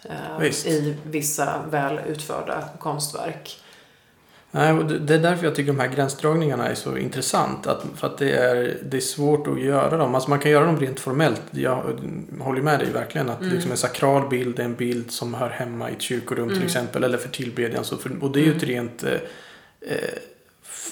[0.64, 3.61] i vissa väl utförda konstverk.
[4.54, 7.66] Nej, det är därför jag tycker de här gränsdragningarna är så intressant.
[7.66, 10.14] Att, för att det är, det är svårt att göra dem.
[10.14, 11.42] Alltså man kan göra dem rent formellt.
[11.50, 11.82] Jag
[12.40, 13.30] håller med dig verkligen.
[13.30, 13.52] Att mm.
[13.52, 16.54] liksom en sakral bild är en bild som hör hemma i ett kyrkorum mm.
[16.54, 17.04] till exempel.
[17.04, 17.84] Eller för tillbedjan.
[17.84, 18.74] Så för, och det är ju ett mm.
[18.74, 19.02] rent...
[19.02, 19.12] Eh,
[19.80, 20.18] eh,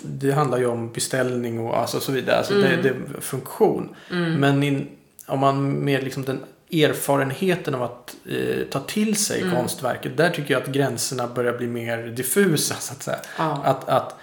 [0.02, 2.36] det handlar ju om beställning och alltså så vidare.
[2.38, 2.82] Alltså det, mm.
[2.82, 3.88] det är funktion.
[4.10, 4.34] Mm.
[4.34, 4.88] Men in,
[5.26, 6.40] om man mer liksom den
[6.72, 9.56] erfarenheten av att eh, ta till sig mm.
[9.56, 10.16] konstverket.
[10.16, 12.74] Där tycker jag att gränserna börjar bli mer diffusa.
[12.74, 13.18] Så att säga.
[13.38, 13.62] Ja.
[13.64, 14.14] Att, att,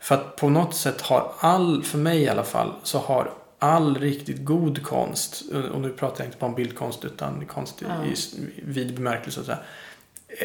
[0.00, 3.98] för att på något sätt har all, för mig i alla fall, så har all
[3.98, 8.04] riktigt god konst, och nu pratar jag inte bara om bildkonst utan konst ja.
[8.04, 8.14] i,
[8.62, 9.62] vid bemärkelse, så här,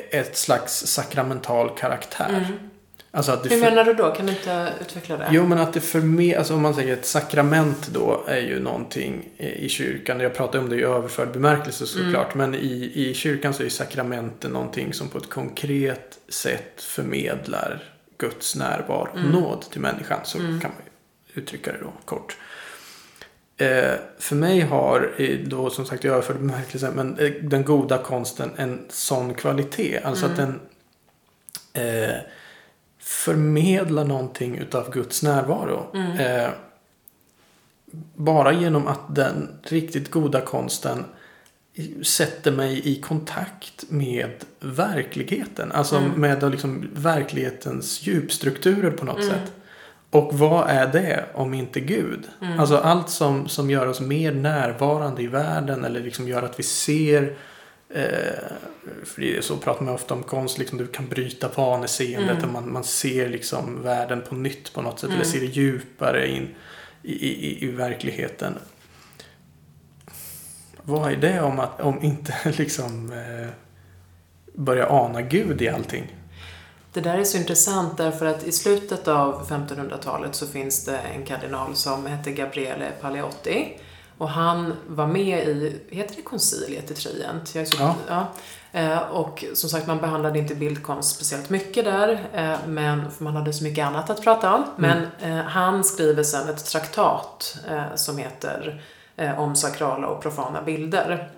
[0.10, 2.30] ett slags sakramental karaktär.
[2.30, 2.70] Mm.
[3.16, 4.12] Alltså att det Hur menar du då?
[4.12, 5.28] Kan du inte utveckla det?
[5.32, 8.60] Jo, men att det för mig, alltså om man säger ett sakrament då är ju
[8.60, 10.20] någonting i kyrkan.
[10.20, 12.36] Jag pratar om det i överförd bemärkelse såklart.
[12.36, 12.52] Mm.
[12.52, 17.84] Men i, i kyrkan så är sakramenten någonting som på ett konkret sätt förmedlar
[18.18, 19.32] Guds närvaro och mm.
[19.32, 20.20] nåd till människan.
[20.24, 20.60] Så mm.
[20.60, 20.82] kan man
[21.34, 22.38] uttrycka det då kort.
[23.58, 28.52] Eh, för mig har då som sagt i överförd bemärkelse men eh, den goda konsten
[28.58, 30.00] en sån kvalitet.
[30.04, 30.60] Alltså att mm.
[31.74, 32.16] den eh,
[33.04, 35.86] förmedla någonting utav Guds närvaro.
[35.94, 36.18] Mm.
[36.18, 36.50] Eh,
[38.16, 41.06] bara genom att den riktigt goda konsten
[42.04, 45.72] sätter mig i kontakt med verkligheten.
[45.72, 46.12] Alltså mm.
[46.12, 49.30] med liksom verklighetens djupstrukturer på något mm.
[49.30, 49.54] sätt.
[50.10, 52.24] Och vad är det om inte Gud?
[52.42, 52.60] Mm.
[52.60, 56.64] Alltså allt som, som gör oss mer närvarande i världen eller liksom gör att vi
[56.64, 57.36] ser
[57.94, 62.44] Eh, så pratar man ofta om konst, liksom, du kan bryta vaneseendet mm.
[62.44, 65.10] och man, man ser liksom världen på nytt på något sätt.
[65.10, 65.16] Mm.
[65.16, 66.56] Eller ser det djupare in
[67.04, 68.54] i, i, i verkligheten.
[70.84, 73.50] Vad är det om, att, om inte liksom eh,
[74.54, 76.16] börja ana Gud i allting?
[76.94, 81.26] Det där är så intressant därför att i slutet av 1500-talet så finns det en
[81.26, 83.78] kardinal som heter Gabriele Paleotti
[84.18, 87.56] och han var med i, heter det konciliet i Trient?
[87.56, 87.96] Jag är så, ja.
[88.08, 88.28] ja.
[88.74, 93.36] Eh, och som sagt, man behandlade inte bildkonst speciellt mycket där, eh, men för man
[93.36, 94.64] hade så mycket annat att prata om.
[94.64, 94.72] Mm.
[95.20, 97.58] Men eh, han skriver sen ett traktat
[97.96, 98.82] som heter
[99.38, 101.30] Om sakrala och profana bilder.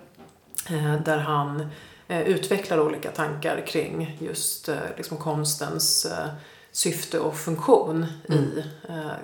[1.04, 1.68] Där han
[2.08, 6.06] utvecklar olika tankar kring just liksom konstens
[6.72, 8.42] syfte och funktion mm.
[8.42, 8.64] i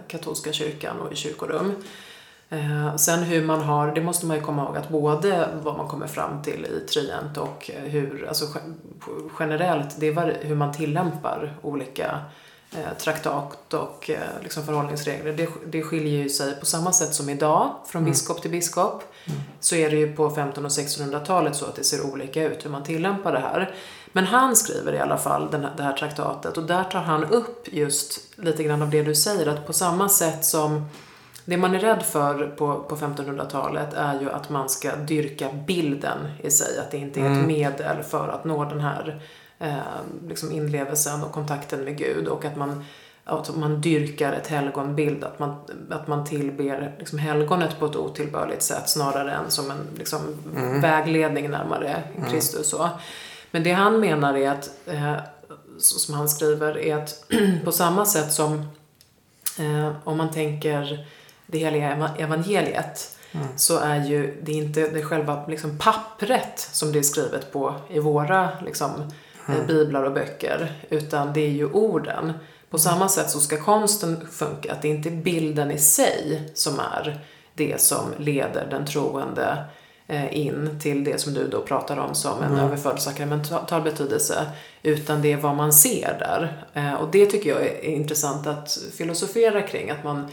[0.09, 1.75] katolska kyrkan och i kyrkorum.
[2.53, 5.89] Eh, sen hur man har, det måste man ju komma ihåg att både vad man
[5.89, 8.47] kommer fram till i Trient och hur, alltså
[9.39, 12.21] generellt, det är hur man tillämpar olika
[12.73, 15.33] eh, traktat och eh, liksom förhållningsregler.
[15.33, 18.11] Det, det skiljer ju sig på samma sätt som idag från mm.
[18.11, 19.03] biskop till biskop.
[19.25, 19.41] Mm.
[19.61, 22.71] Så är det ju på 1500 och 1600-talet så att det ser olika ut hur
[22.71, 23.75] man tillämpar det här.
[24.13, 27.25] Men han skriver i alla fall den här, det här traktatet och där tar han
[27.25, 30.89] upp just lite grann av det du säger att på samma sätt som
[31.45, 36.19] det man är rädd för på, på 1500-talet är ju att man ska dyrka bilden
[36.43, 37.47] i sig, att det inte är ett mm.
[37.47, 39.23] medel för att nå den här
[39.59, 39.77] eh,
[40.29, 42.85] liksom inlevelsen och kontakten med Gud och att man,
[43.25, 45.57] att man dyrkar ett helgonbild, att man,
[45.91, 50.21] att man tillber liksom helgonet på ett otillbörligt sätt snarare än som en liksom,
[50.57, 50.81] mm.
[50.81, 52.31] vägledning närmare mm.
[52.31, 52.69] Kristus.
[52.69, 52.89] Så.
[53.51, 55.17] Men det han menar är att, eh,
[55.79, 57.25] som han skriver, är att
[57.65, 58.53] på samma sätt som
[59.59, 61.07] eh, om man tänker
[61.53, 63.47] det heliga evangeliet mm.
[63.57, 67.99] så är ju det inte det själva liksom pappret som det är skrivet på i
[67.99, 68.91] våra liksom,
[69.49, 69.67] eh, mm.
[69.67, 72.33] biblar och böcker utan det är ju orden.
[72.71, 76.79] På samma sätt så ska konsten funka, att det inte är bilden i sig som
[76.79, 77.21] är
[77.55, 79.65] det som leder den troende
[80.07, 82.65] eh, in till det som du då pratar om som en mm.
[82.65, 84.47] överförd sakramental betydelse.
[84.83, 86.65] Utan det är vad man ser där.
[86.75, 89.91] Eh, och det tycker jag är intressant att filosofera kring.
[89.91, 90.27] Att man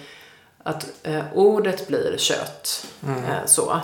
[0.64, 2.88] att eh, ordet blir kött.
[3.04, 3.24] Mm.
[3.24, 3.80] Eh, så.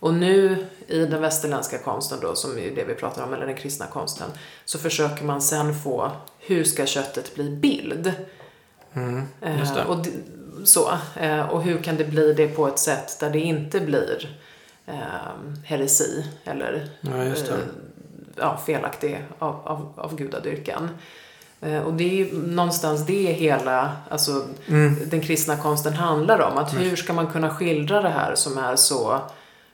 [0.00, 3.56] Och nu i den västerländska konsten då, som är det vi pratar om, eller den
[3.56, 4.30] kristna konsten,
[4.64, 8.12] så försöker man sen få, hur ska köttet bli bild?
[8.92, 10.06] Mm, eh, och,
[10.64, 14.38] så, eh, och hur kan det bli det på ett sätt där det inte blir
[14.86, 14.94] eh,
[15.64, 17.34] heresi eller ja, eh,
[18.36, 20.88] ja, felaktig av, av, av gudadyrkan.
[21.64, 24.96] Eh, och det är ju någonstans det hela, alltså mm.
[25.06, 26.58] den kristna konsten handlar om.
[26.58, 29.20] Att hur ska man kunna skildra det här som är så,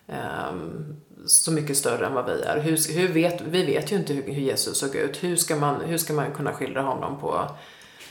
[0.06, 2.60] um, så mycket större än vad vi är.
[2.60, 5.22] Hur, hur vet, vi vet ju inte hur, hur, Jesus såg ut.
[5.22, 7.50] Hur ska man, hur ska man kunna skildra honom på,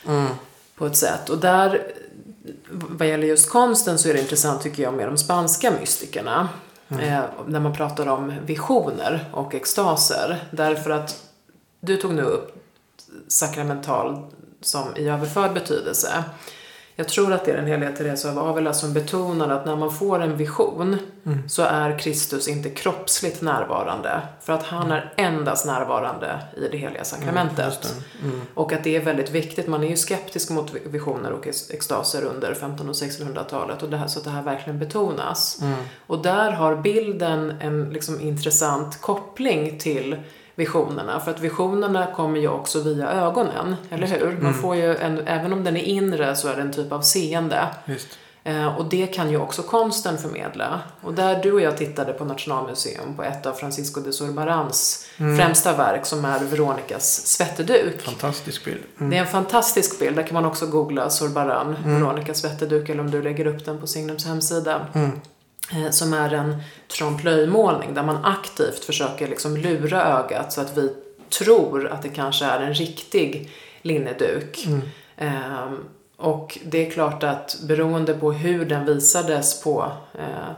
[0.08, 0.28] mm.
[0.76, 1.30] på ett sätt?
[1.30, 1.92] Och där,
[2.72, 6.50] vad gäller just konsten så är det intressant tycker jag med de spanska mystikerna.
[6.90, 7.14] Mm.
[7.14, 10.44] Eh, när man pratar om visioner och extaser.
[10.52, 11.24] Därför att
[11.80, 12.60] du tog nu upp
[13.28, 16.24] sakramental som i överförd betydelse.
[17.00, 19.92] Jag tror att det är den heliga Teresa av Avila som betonar att när man
[19.92, 21.50] får en vision mm.
[21.50, 24.22] så är Kristus inte kroppsligt närvarande.
[24.42, 27.96] För att han är endast närvarande i det heliga sakramentet.
[28.22, 28.46] Mm, mm.
[28.54, 29.68] Och att det är väldigt viktigt.
[29.68, 33.84] Man är ju skeptisk mot visioner och extaser under 1500 och 1600-talet.
[33.84, 35.62] Och det här, så att det här verkligen betonas.
[35.62, 35.78] Mm.
[36.08, 40.18] Och där har bilden en liksom intressant koppling till
[40.60, 41.20] visionerna.
[41.20, 44.26] För att visionerna kommer ju också via ögonen, eller hur?
[44.26, 44.54] Man mm.
[44.54, 47.68] får ju en, även om den är inre så är det en typ av seende.
[47.86, 48.08] Just.
[48.44, 50.82] Eh, och det kan ju också konsten förmedla.
[51.02, 55.38] Och där du och jag tittade på Nationalmuseum på ett av Francisco de Zurbarans mm.
[55.38, 58.02] främsta verk som är Veronicas svetteduk.
[58.02, 58.84] Fantastisk bild.
[58.98, 59.10] Mm.
[59.10, 60.16] Det är en fantastisk bild.
[60.16, 61.96] Där kan man också googla Zurbaran, mm.
[61.96, 64.88] Veronicas svetteduk eller om du lägger upp den på Signums hemsida.
[64.94, 65.12] Mm.
[65.72, 70.96] Eh, som är en trompe-l'œil-målning där man aktivt försöker liksom lura ögat så att vi
[71.30, 73.52] tror att det kanske är en riktig
[73.82, 74.68] linneduk.
[74.68, 74.82] Mm.
[75.68, 75.84] Um,
[76.18, 80.52] och det är klart att beroende på hur den visades på, eh,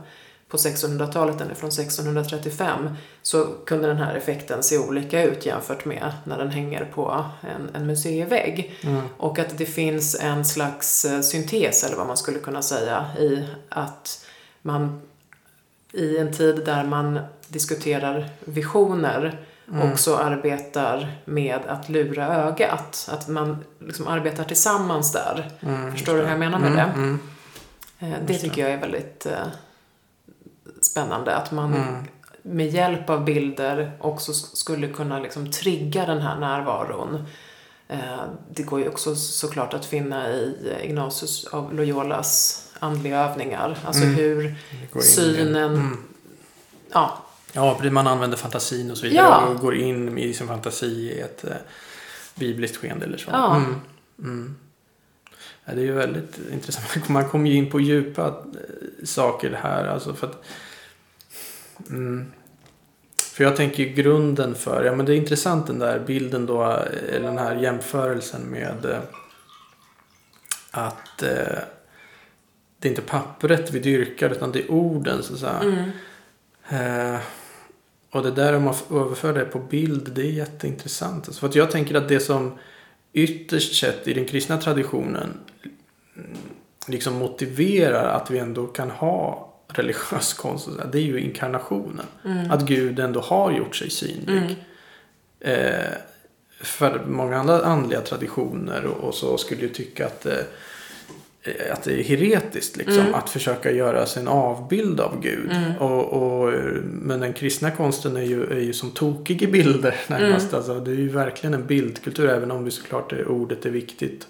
[0.48, 2.90] på 1600-talet, den är från 1635,
[3.22, 7.76] så kunde den här effekten se olika ut jämfört med när den hänger på en,
[7.76, 8.80] en museivägg.
[8.84, 9.02] Mm.
[9.18, 13.48] Och att det finns en slags eh, syntes, eller vad man skulle kunna säga, i
[13.70, 14.26] att
[14.62, 15.02] man
[15.92, 19.92] i en tid där man diskuterar visioner mm.
[19.92, 23.10] också arbetar med att lura ögat.
[23.12, 25.52] Att man liksom arbetar tillsammans där.
[25.60, 27.02] Mm, Förstår du hur jag menar med mm, det?
[27.02, 27.20] Mm.
[28.00, 29.48] Eh, det tycker jag är väldigt eh,
[30.82, 31.36] spännande.
[31.36, 32.04] Att man mm.
[32.42, 37.26] med hjälp av bilder också skulle kunna liksom trigga den här närvaron.
[37.88, 43.78] Eh, det går ju också såklart att finna i Ignatius av Loyolas andliga övningar.
[43.86, 44.16] Alltså mm.
[44.16, 44.56] hur
[45.02, 45.56] synen...
[45.56, 45.98] Mm.
[46.92, 47.26] Ja.
[47.54, 49.46] Ja, man använder fantasin och så vidare ja.
[49.46, 51.56] och går in i sin fantasi i ett eh,
[52.36, 53.30] bibliskt skeende eller så.
[53.32, 53.56] Ja.
[53.56, 53.76] Mm.
[54.20, 54.56] Mm.
[55.66, 57.10] Ja, det är ju väldigt intressant.
[57.10, 59.86] Man kommer ju in på djupa eh, saker här.
[59.88, 60.44] Alltså för att,
[61.90, 62.32] mm.
[63.34, 66.64] För jag tänker ju grunden för, ja men det är intressant den där bilden då,
[67.10, 69.00] eller den här jämförelsen med eh,
[70.72, 71.60] att eh,
[72.82, 75.64] det är inte pappret vi dyrkar utan det är orden så att.
[75.64, 75.92] Mm.
[76.70, 77.20] Eh,
[78.12, 81.28] och det där om man överför det på bild det är jätteintressant.
[81.28, 82.58] Alltså för att jag tänker att det som
[83.14, 85.30] ytterst sett i den kristna traditionen
[86.88, 90.70] liksom motiverar att vi ändå kan ha religiös konst.
[90.92, 92.06] Det är ju inkarnationen.
[92.50, 94.56] Att Gud ändå har gjort sig synlig.
[95.40, 95.92] Eh,
[96.62, 100.44] för många andra andliga traditioner och, och så skulle ju tycka att, eh,
[101.72, 105.52] att det är heretiskt liksom, att försöka göra sig en avbild av Gud.
[105.80, 109.96] Och, och, eh, men den kristna konsten är ju, är ju som tokig i bilder
[110.08, 110.54] närmast.
[110.54, 114.28] Alltså, det är ju verkligen en bildkultur även om vi såklart är, ordet är viktigt.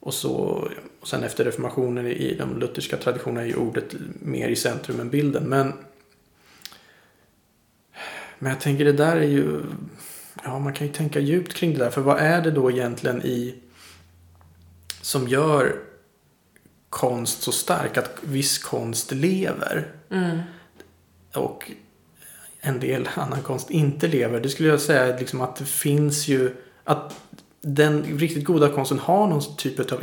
[0.00, 0.68] Och, så,
[1.00, 5.00] och sen efter reformationen i, i de lutherska traditionerna är ju ordet mer i centrum
[5.00, 5.44] än bilden.
[5.44, 5.72] Men,
[8.38, 9.60] men jag tänker det där är ju
[10.44, 11.90] Ja, man kan ju tänka djupt kring det där.
[11.90, 13.54] För vad är det då egentligen i
[15.00, 15.87] som gör
[16.98, 17.96] konst så stark?
[17.96, 19.86] Att viss konst lever.
[21.34, 21.70] Och
[22.60, 24.40] en del annan konst inte lever.
[24.40, 27.14] Det skulle jag säga liksom att det finns ju att
[27.60, 30.02] den riktigt goda konsten har någon typ av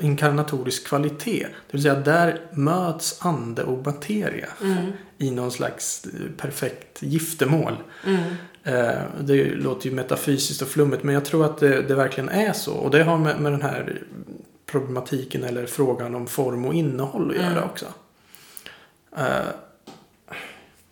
[0.00, 1.42] inkarnatorisk kvalitet.
[1.42, 4.48] Det vill säga där möts ande och materia
[5.18, 6.06] i någon slags
[6.36, 7.76] perfekt giftermål.
[8.64, 12.52] Eh, Det låter ju metafysiskt och flummigt men jag tror att det, det verkligen är
[12.52, 12.74] så.
[12.74, 14.02] Och det har med, med den här
[14.66, 17.86] problematiken eller frågan om form och innehåll att göra också.
[19.16, 19.46] Eh,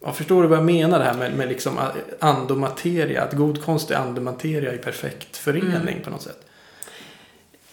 [0.06, 1.78] Ja, förstår du vad jag menar det här med, med liksom
[2.20, 3.22] ande och materia?
[3.22, 6.46] Att god konst är ande och materia i perfekt förening på något sätt.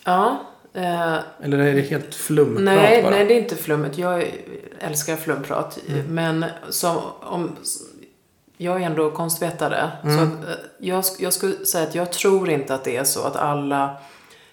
[0.04, 0.42] Ja.
[0.74, 3.12] Eh, Eller är det helt flumprat nej, bara?
[3.12, 3.98] nej, det är inte flummigt.
[3.98, 4.32] Jag
[4.80, 5.80] älskar flumprat.
[6.08, 7.56] Men som, om,
[8.58, 9.92] jag är ändå konstvetare.
[10.04, 13.24] Så att, eh, jag, jag skulle säga att jag tror inte att det är så
[13.24, 13.98] att alla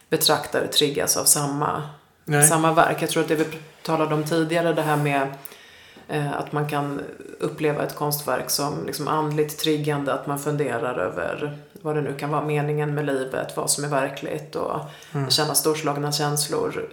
[0.09, 1.83] betraktare triggas av samma,
[2.25, 2.49] Nej.
[2.49, 3.03] samma verk.
[3.03, 3.45] Jag tror att det vi
[3.83, 5.27] talade om tidigare, det här med
[6.09, 7.01] eh, att man kan
[7.39, 12.31] uppleva ett konstverk som liksom andligt triggande, att man funderar över vad det nu kan
[12.31, 14.81] vara, meningen med livet, vad som är verkligt och
[15.29, 16.89] känna storslagna känslor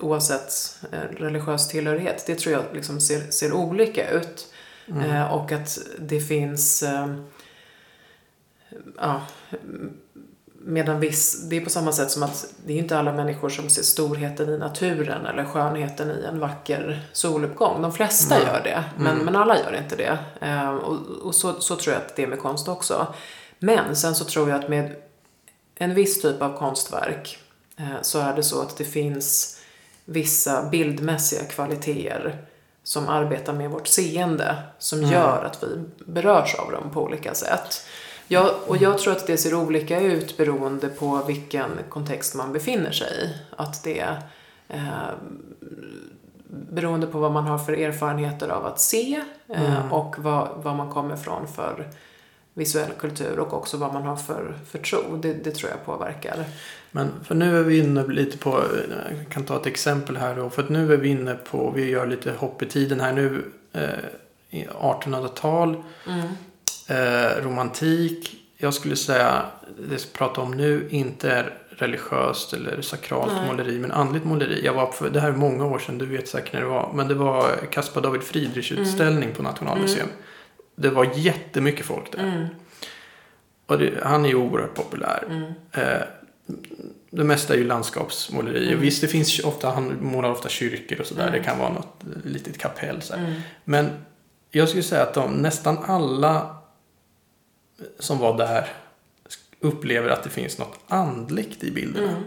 [0.00, 2.24] oavsett eh, religiös tillhörighet.
[2.26, 4.52] Det tror jag liksom ser, ser olika ut.
[4.88, 6.84] Eh, och att det finns
[8.96, 9.20] ja,
[10.68, 13.68] Medan viss, det är på samma sätt som att det är inte alla människor som
[13.68, 17.82] ser storheten i naturen eller skönheten i en vacker soluppgång.
[17.82, 20.18] De flesta gör det, men, men alla gör inte det.
[20.40, 20.96] Eh, och
[21.26, 23.14] och så, så tror jag att det är med konst också.
[23.58, 24.96] Men sen så tror jag att med
[25.74, 27.38] en viss typ av konstverk
[27.76, 29.60] eh, så är det så att det finns
[30.04, 32.46] vissa bildmässiga kvaliteter
[32.82, 35.66] som arbetar med vårt seende som gör att vi
[36.12, 37.86] berörs av dem på olika sätt.
[38.28, 42.90] Jag, och jag tror att det ser olika ut beroende på vilken kontext man befinner
[42.90, 43.34] sig i.
[43.56, 44.16] Att det
[44.68, 45.10] eh,
[46.48, 50.90] beroende på vad man har för erfarenheter av att se eh, och vad, vad man
[50.90, 51.88] kommer från för
[52.54, 55.16] visuell kultur och också vad man har för, för tro.
[55.16, 56.44] Det, det tror jag påverkar.
[56.90, 58.62] Men för nu är vi inne lite på,
[59.18, 60.50] jag kan ta ett exempel här då.
[60.50, 63.44] För att nu är vi inne på, vi gör lite hopp i tiden här nu.
[63.72, 63.82] Eh,
[64.50, 65.82] i 1800-tal.
[66.88, 68.42] Eh, romantik.
[68.56, 69.42] Jag skulle säga,
[69.88, 73.46] det jag pratar om nu, inte är religiöst eller sakralt Nej.
[73.46, 73.78] måleri.
[73.78, 74.64] Men andligt måleri.
[74.64, 76.92] Jag var på, det här är många år sedan, du vet säkert när det var.
[76.94, 80.08] Men det var Caspar David Friedrich utställning på Nationalmuseum.
[80.76, 82.48] Det var jättemycket folk där.
[83.66, 85.54] Och det, han är ju oerhört populär.
[85.72, 85.82] Eh,
[87.10, 88.74] det mesta är ju landskapsmåleri.
[88.74, 91.30] Och Visst, det finns ofta, han målar ofta kyrkor och sådär.
[91.30, 93.02] Det kan vara något litet kapell.
[93.02, 93.42] Så här.
[93.64, 93.90] Men
[94.50, 96.55] jag skulle säga att de, nästan alla
[97.98, 98.68] som var där
[99.60, 102.22] upplever att det finns något andligt i bilderna.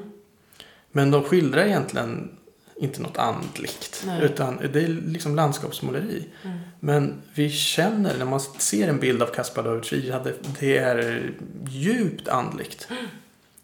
[0.91, 2.39] Men de skildrar egentligen
[2.76, 4.04] inte något andligt.
[4.06, 4.24] Nej.
[4.24, 6.26] Utan det är liksom landskapsmåleri.
[6.80, 10.28] Men vi känner när man ser en bild av Caspar David att
[10.60, 11.32] det, är
[11.68, 12.88] djupt andligt.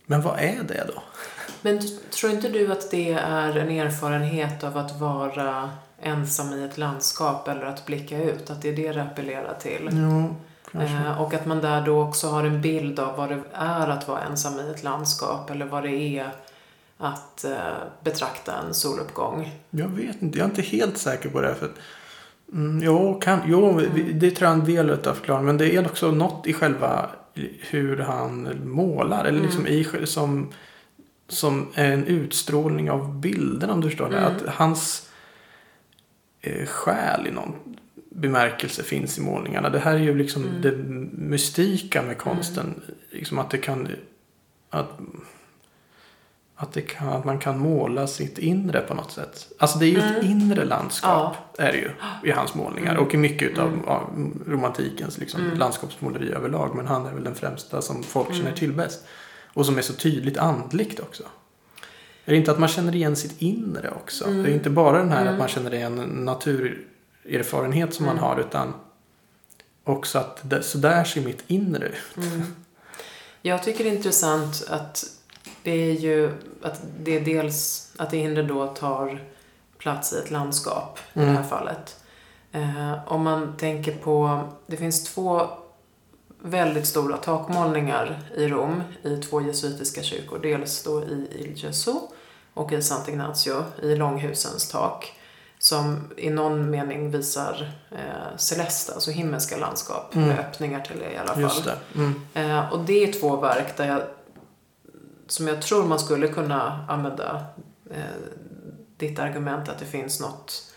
[0.06, 1.04] Men vad är det då?
[1.62, 5.72] Men tror inte du att det är en erfarenhet av att vara
[6.02, 8.50] ensam i ett landskap eller att blicka ut?
[8.50, 9.90] Att det är det det appellerar till?
[9.92, 10.36] Jo.
[10.74, 14.07] Eh, och att man där då också har en bild av vad det är att
[14.07, 15.89] vara ensam i ett landskap eller vad det
[16.20, 16.30] är
[16.97, 17.57] att eh,
[18.03, 19.51] betrakta en soluppgång.
[19.70, 21.55] Jag vet inte, jag är inte helt säker på det.
[21.55, 21.76] För, att,
[22.53, 25.45] mm, jo, kan, jo, vi- det tror jag är en del av förklaringen.
[25.45, 27.09] Men det är också något i själva
[27.70, 29.26] hur han målar.
[29.26, 30.51] Eller liksom i, sj- som,
[31.28, 34.26] som är en utstrålning av bilden om du förstår det.
[34.26, 35.09] Att hans
[36.41, 37.55] eh, själ i någon
[38.16, 39.70] bemärkelse finns i målningarna.
[39.70, 40.72] Det här är ju liksom det
[41.11, 42.82] mystika med konsten.
[43.11, 43.88] Liksom att det kan...
[44.70, 44.99] Att,
[46.55, 49.47] att, det kan, att man kan måla sitt inre på något sätt.
[49.59, 51.36] Alltså det är ju ett inre landskap.
[51.57, 51.91] Är det ju
[52.30, 52.95] i hans målningar.
[52.95, 54.09] Och i mycket av ja,
[54.47, 56.76] romantikens liksom, landskapsmåleri överlag.
[56.76, 59.05] Men han är väl den främsta som folk känner till bäst.
[59.53, 61.24] Och som är så tydligt andligt också.
[62.26, 64.26] Är det inte att man känner igen sitt inre också?
[64.26, 64.43] Mm.
[64.43, 65.34] Det är inte bara den här Mm.
[65.34, 65.95] att man känner igen
[67.26, 68.23] naturerfarenhet som man Mm.
[68.30, 68.73] har utan
[69.84, 72.17] också att det, så där ser mitt inre ut.
[72.17, 72.55] Mm.
[73.41, 75.05] Jag tycker det är intressant att
[75.63, 79.23] det är ju att det är dels att det inre då tar
[79.78, 81.36] plats i ett landskap i det Mm.
[81.36, 81.99] här fallet.
[82.51, 85.41] Eh, om man tänker på, det finns två
[86.41, 90.39] väldigt stora takmålningar i Rom i två jesuitiska kyrkor.
[90.39, 91.93] Dels då i Il Gesù
[92.53, 95.13] och i Sant'Ignazio i långhusens tak.
[95.66, 100.28] Som i någon mening visar eh, celesta, alltså himmelska landskap Mm.
[100.28, 101.41] med öppningar till det i alla fall.
[101.41, 101.78] Just det.
[101.95, 102.22] Mm.
[102.34, 104.01] Eh, och det är två verk där jag,
[105.28, 107.45] som jag tror man skulle kunna använda
[107.91, 107.97] eh,
[108.97, 110.72] ditt argument att det finns något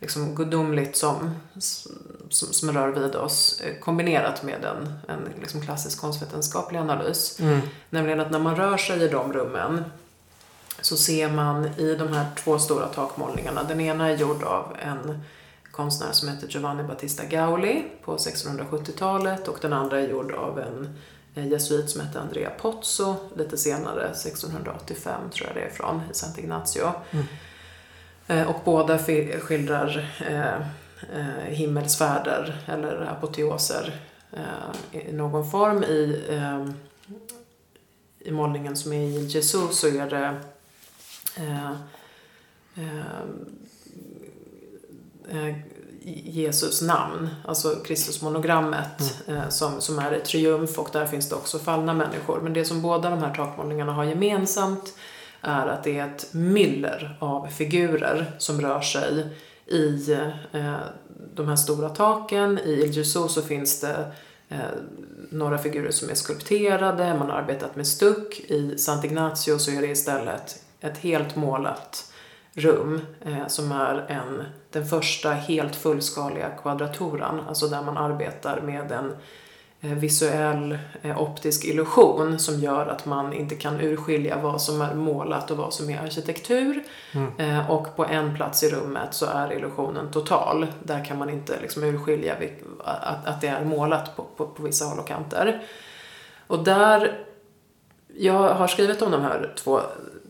[0.00, 6.00] liksom gudomligt som, som, som rör vid oss eh, kombinerat med en, en liksom klassisk
[6.00, 7.40] konstvetenskaplig analys.
[7.40, 7.60] Mm.
[7.90, 9.84] Nämligen att när man rör sig i de rummen
[10.82, 15.22] så ser man i de här två stora takmålningarna, den ena är gjord av en
[15.70, 20.98] konstnär som heter Giovanni Battista Gauli på 1670-talet och den andra är gjord av en
[21.34, 26.12] en jesuit som hette Andrea Pozzo lite senare, 1685 tror jag det är från, i
[26.12, 26.92] Sant'Ignazio.
[27.10, 27.24] Mm.
[28.26, 28.98] Eh, Och båda
[29.40, 30.54] skildrar eh,
[31.18, 34.00] eh, himmelsfärder eller apoteoser
[34.32, 35.84] eh, i någon form.
[35.84, 36.66] I, eh,
[38.18, 40.40] I målningen som är i Jesus så är det
[41.36, 41.72] eh,
[42.74, 43.20] eh,
[45.28, 45.56] eh,
[46.24, 51.58] Jesus namn, alltså Kristusmonogrammet eh, som, som är i triumf och där finns det också
[51.58, 52.40] fallna människor.
[52.40, 54.94] Men det som båda de här takmålningarna har gemensamt
[55.40, 59.26] är att det är ett myller av figurer som rör sig
[59.66, 60.12] i
[60.52, 60.76] eh,
[61.34, 62.58] de här stora taken.
[62.58, 64.12] I Il Gesù så finns det
[64.48, 64.58] eh,
[65.30, 68.40] några figurer som är skulpterade, man har arbetat med stuck.
[68.40, 72.12] I Sant'Ignazio så är det istället ett helt målat
[72.54, 78.92] rum eh, som är en, den första helt fullskaliga kvadraturan, alltså där man arbetar med
[78.92, 79.16] en
[79.80, 84.94] eh, visuell eh, optisk illusion som gör att man inte kan urskilja vad som är
[84.94, 86.82] målat och vad som är arkitektur.
[87.12, 87.32] Mm.
[87.38, 90.66] Eh, och på en plats i rummet så är illusionen total.
[90.82, 92.36] Där kan man inte liksom urskilja
[92.84, 95.62] att, att det är målat på, på, på vissa håll och kanter.
[96.46, 97.24] Och där,
[98.16, 99.80] jag har skrivit om de här två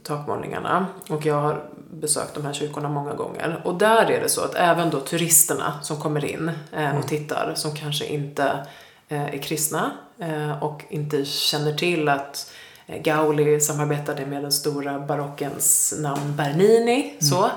[0.02, 3.60] takmålningarna och jag har besökt de här kyrkorna många gånger.
[3.64, 7.52] Och där är det så att även då turisterna som kommer in eh, och tittar,
[7.56, 8.66] som kanske inte
[9.08, 12.52] eh, är kristna eh, och inte känner till att
[12.86, 17.14] eh, Gauli samarbetade med den stora barockens namn Bernini.
[17.20, 17.50] Så.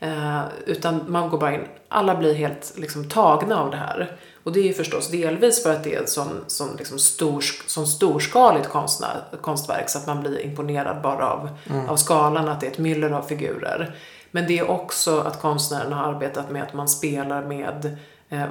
[0.00, 4.16] Eh, utan man går bara in, alla blir helt liksom, tagna av det här.
[4.44, 7.44] Och det är ju förstås delvis för att det är ett sån, sån, liksom stor,
[7.66, 11.48] sån storskaligt konstnär, konstverk så att man blir imponerad bara av,
[11.88, 13.96] av skalan, att det är ett myller av figurer.
[14.30, 17.96] Men det är också att konstnären har arbetat med att man spelar med
[18.28, 18.46] eh,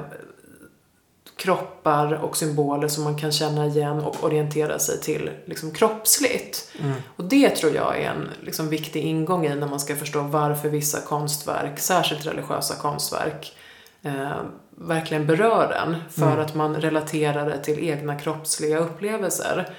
[1.35, 6.71] kroppar och symboler som man kan känna igen och orientera sig till liksom kroppsligt.
[6.79, 6.95] Mm.
[7.15, 10.69] Och det tror jag är en liksom, viktig ingång i när man ska förstå varför
[10.69, 13.57] vissa konstverk, särskilt religiösa konstverk,
[14.01, 14.31] eh,
[14.77, 15.95] verkligen berör en.
[16.11, 16.39] För Mm.
[16.39, 19.69] att man relaterar det till egna kroppsliga upplevelser.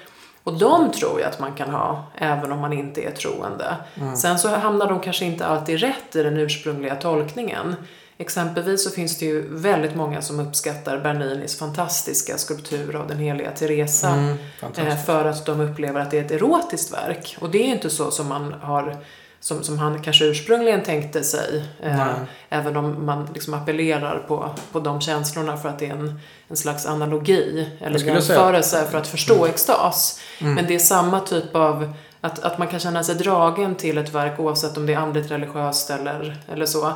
[0.44, 3.76] Och de tror jag att man kan ha även om man inte är troende.
[3.94, 4.16] Mm.
[4.16, 7.76] Sen så hamnar de kanske inte alltid rätt i den ursprungliga tolkningen.
[8.18, 13.50] Exempelvis så finns det ju väldigt många som uppskattar Berninis fantastiska skulptur av den heliga
[13.50, 14.08] Teresa.
[14.10, 14.36] Mm.
[14.76, 17.36] Eh, för att de upplever att det är ett erotiskt verk.
[17.40, 18.96] Och det är inte så som man har
[19.44, 21.64] som, som han kanske ursprungligen tänkte sig.
[21.82, 22.12] Eh,
[22.48, 26.56] även om man liksom appellerar på, på de känslorna för att det är en, en
[26.56, 29.50] slags analogi eller säga- jämförelse för att förstå Mm.
[29.50, 30.20] extas.
[30.40, 30.54] Mm.
[30.54, 34.14] Men det är samma typ av att, att man kan känna sig dragen till ett
[34.14, 36.92] verk oavsett om det är andligt religiöst eller, eller så.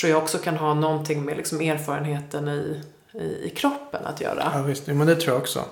[0.00, 2.80] Tror jag också kan ha någonting med liksom erfarenheten i,
[3.18, 4.52] i, i kroppen att göra.
[4.54, 4.86] Ja, visst.
[4.86, 5.64] Men det tror jag också.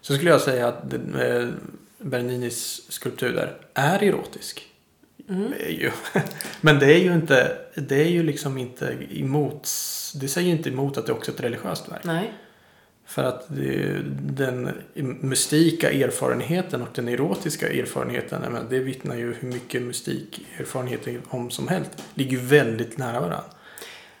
[0.00, 1.48] Så skulle jag säga att eh,
[1.98, 4.62] Berninis skulptur där är erotisk.
[5.32, 5.52] Mm.
[6.60, 9.68] Men det är ju inte, det är ju liksom inte emot,
[10.14, 12.04] det säger ju inte emot att det också är ett religiöst verk.
[12.04, 12.32] Nej.
[13.06, 13.44] För att
[14.20, 14.70] den
[15.20, 21.68] mystika erfarenheten och den erotiska erfarenheten, menar, det vittnar ju hur mycket mystikerfarenhet om som
[21.68, 21.90] helst.
[22.14, 23.44] Ligger ju väldigt nära varandra.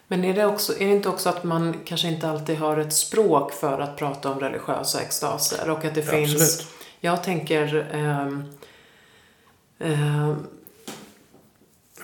[0.08, 2.92] Men är det, också, är det inte också att man kanske inte alltid har ett
[2.92, 5.70] språk för att prata om religiösa extaser?
[5.70, 6.34] Och att det Ja, finns...
[6.34, 6.66] absolut.
[7.00, 7.86] Jag tänker...
[7.92, 8.44] ehm,
[9.78, 10.36] ehm,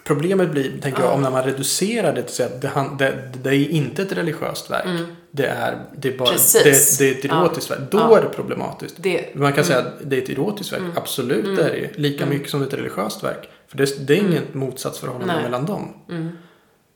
[0.08, 1.14] Problemet blir, tänker jag, Ja.
[1.14, 4.70] om när man reducerar det till att det, han- det, det är inte ett religiöst
[4.70, 4.84] verk.
[4.86, 6.98] mm, Det är, det är bara Precis.
[6.98, 7.80] det, det är ett erotiskt verk.
[7.90, 8.18] Då Ja.
[8.18, 8.94] är det problematiskt.
[8.98, 9.64] det, Man kan Mm.
[9.64, 10.80] säga att det är ett erotiskt verk.
[10.80, 10.92] Mm.
[10.96, 11.56] Absolut Mm.
[11.56, 11.98] det är det.
[11.98, 12.34] Lika Mm.
[12.36, 13.48] mycket som ett religiöst verk.
[13.68, 15.42] För det, det är inget motsatsförhållande Nej.
[15.42, 15.94] mellan dem.
[16.10, 16.28] Mm.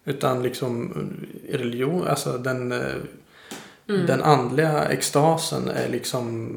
[0.05, 0.93] Utan liksom
[1.49, 2.79] eh, religion, alltså den, eh,
[3.89, 4.07] Mm.
[4.07, 6.49] den andliga extasen är liksom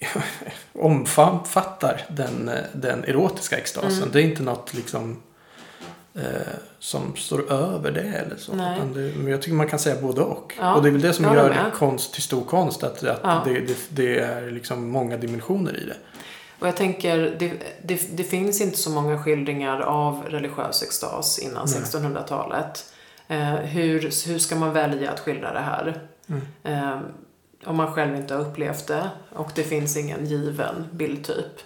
[0.72, 3.92] omfattar den, eh, den erotiska extasen.
[3.98, 4.08] Mm.
[4.12, 5.16] Det är inte något liksom
[6.78, 8.52] som står över det eller så.
[8.52, 10.54] Utan det, men jag tycker man kan säga både och.
[10.58, 11.72] Ja, Och det är väl det som gör med.
[11.74, 12.82] konst till stor konst.
[12.84, 13.42] Att, att Ja.
[13.44, 15.96] det, det, det är liksom många dimensioner i det.
[16.58, 17.52] Och jag tänker, det,
[17.82, 21.82] det, det finns inte så många skildringar av religiös extas innan Nej.
[21.82, 22.84] 1600-talet.
[23.28, 26.00] Eh, hur, hur ska man välja att skildra det här?
[26.28, 26.42] Mm.
[26.62, 26.98] Eh,
[27.66, 31.60] om man själv inte har upplevt det och det finns ingen given bildtyp.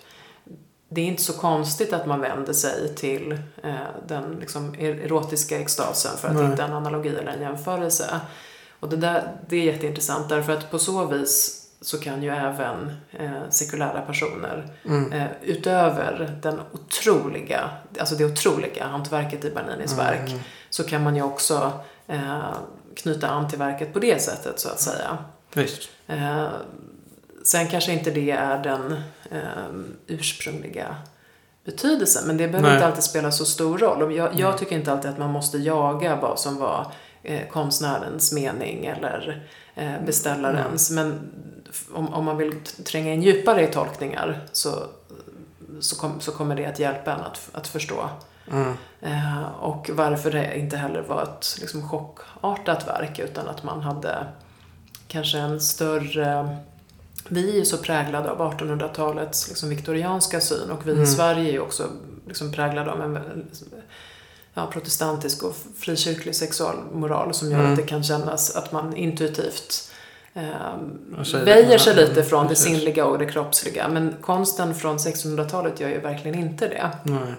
[0.88, 3.32] Det är inte så konstigt att man vänder sig till
[3.62, 3.74] eh,
[4.06, 6.46] den liksom, erotiska extasen för att Nej.
[6.50, 8.20] hitta en analogi eller en jämförelse.
[8.80, 12.92] Och det, där, det är jätteintressant därför att på så vis så kan ju även
[13.10, 15.12] eh, sekulära personer Mm.
[15.12, 17.70] eh, utöver den otroliga,
[18.00, 20.40] alltså det otroliga hantverket i Berninis verk Mm.
[20.70, 21.72] så kan man ju också
[22.06, 22.52] eh,
[22.96, 25.18] knyta an till verket på det sättet så att säga.
[25.54, 25.88] Visst.
[27.48, 28.92] Sen kanske inte det är den
[29.30, 30.96] eh, ursprungliga
[31.64, 32.76] betydelsen men det behöver Nej.
[32.76, 34.02] inte alltid spela så stor roll.
[34.02, 36.92] Och jag, jag tycker inte alltid att man måste jaga vad som var
[37.22, 40.90] eh, konstnärens mening eller eh, beställarens.
[40.90, 41.30] Men
[41.70, 44.70] f- om, om man vill tränga in djupare i tolkningar så,
[45.80, 48.08] så, kom, så kommer det att hjälpa en att, att förstå.
[48.52, 48.72] Mm.
[49.00, 54.26] Eh, och varför det inte heller var ett liksom, chockartat verk utan att man hade
[55.08, 56.56] kanske en större...
[57.28, 61.04] Vi är ju så präglade av 1800-talets liksom, viktorianska syn och vi Mm.
[61.04, 61.86] i Sverige är ju också
[62.26, 63.18] liksom, präglade av en
[64.54, 67.70] ja, protestantisk och frikyrklig sexualmoral som gör Mm.
[67.72, 69.90] att det kan kännas att man intuitivt
[70.34, 70.42] eh,
[71.44, 73.88] väjer sig Ja, lite från det sinnliga och det kroppsliga.
[73.88, 76.90] Men konsten från 1600-talet gör ju verkligen inte det.
[77.02, 77.34] Nej.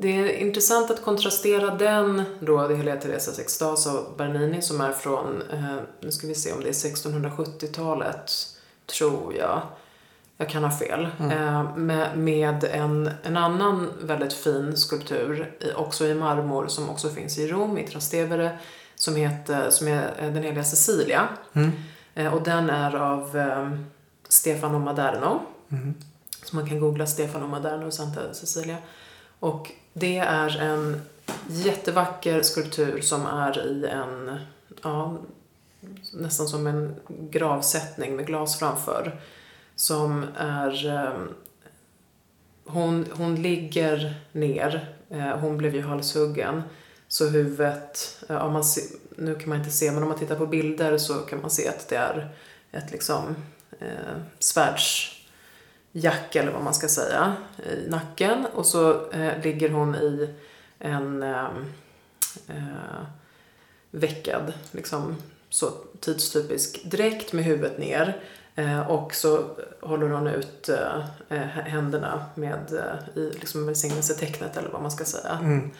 [0.00, 4.92] Det är intressant att kontrastera den då, det Helia Teresas extas av Bernini som är
[4.92, 8.32] från, eh, nu ska vi se om det är 1670-talet,
[8.86, 9.62] tror jag.
[10.36, 11.08] Jag kan ha fel.
[11.20, 17.38] Eh, med med en, en annan väldigt fin skulptur, också i marmor, som också finns
[17.38, 18.58] i Rom, i Trastevere,
[18.94, 21.28] som, heter, som är eh, den heliga Cecilia.
[21.52, 21.72] Mm.
[22.34, 23.38] Och den är av
[24.28, 25.40] Stefano Maderno.
[25.70, 25.94] Mm.
[26.44, 28.76] Så man kan googla Stefano Maderno och Santa Cecilia.
[29.40, 31.00] Och det är en
[31.48, 34.38] jättevacker skulptur som är i en,
[34.82, 35.18] ja,
[36.12, 39.20] nästan som en gravsättning med glas framför.
[39.76, 41.20] Som är, eh,
[42.64, 46.62] hon, hon ligger ner, eh, hon blev ju halshuggen.
[47.08, 48.80] Så huvudet, eh, om man se,
[49.16, 51.68] nu kan man inte se, men om man tittar på bilder så kan man se
[51.68, 52.30] att det är
[52.72, 53.36] ett liksom
[53.78, 54.16] eh,
[55.92, 58.46] svärdsjack eller vad man ska säga i nacken.
[58.54, 60.34] Och så eh, ligger hon i
[60.78, 61.48] en eh,
[62.48, 63.06] eh,
[63.90, 65.16] veckad, liksom
[65.50, 65.70] så
[66.00, 68.20] tidstypisk dräkt med huvudet ner.
[68.54, 69.44] Eh, och så
[69.80, 72.80] håller hon ut eh, eh, händerna med,
[73.14, 75.38] i liksom välsignelsetecknet eller vad man ska säga.
[75.40, 75.70] Mm.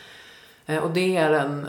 [0.83, 1.67] Och det är en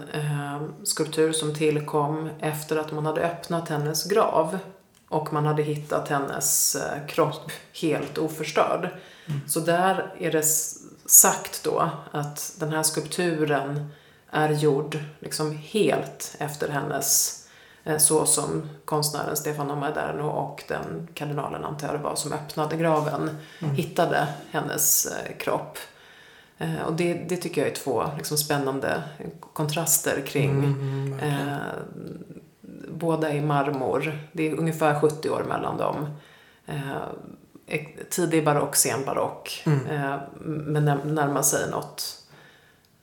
[0.84, 4.58] skulptur som tillkom efter att man hade öppnat hennes grav
[5.10, 7.52] och man hade hittat hennes eh, kropp
[7.82, 8.90] helt oförstörd.
[9.48, 10.46] Så där är det
[11.06, 13.90] sagt då att den här skulpturen
[14.32, 17.36] är gjord liksom helt efter hennes
[17.84, 22.78] eh, så som konstnären Stefano Maderno och den kardinalen antar jag det var som öppnade
[22.78, 25.78] graven hittade hennes eh, kropp.
[26.86, 29.04] Och det, det tycker jag är två liksom, spännande
[29.54, 31.50] kontraster kring Mm, verkligen.
[31.50, 31.58] eh,
[32.88, 34.20] båda i marmor.
[34.32, 35.96] Det är ungefär 70 år mellan dem.
[36.68, 36.76] Eh,
[38.10, 39.64] tidig barock, sen barock.
[39.66, 39.86] Mm.
[39.86, 42.18] Eh, men när- närmar sig något,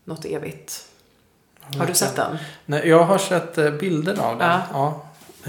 [0.05, 0.87] något evigt.
[1.79, 2.39] Har du sett den?
[2.67, 4.49] Nej, jag har sett eh, bilder av den.
[4.49, 4.63] Ja.
[4.73, 5.03] Ja.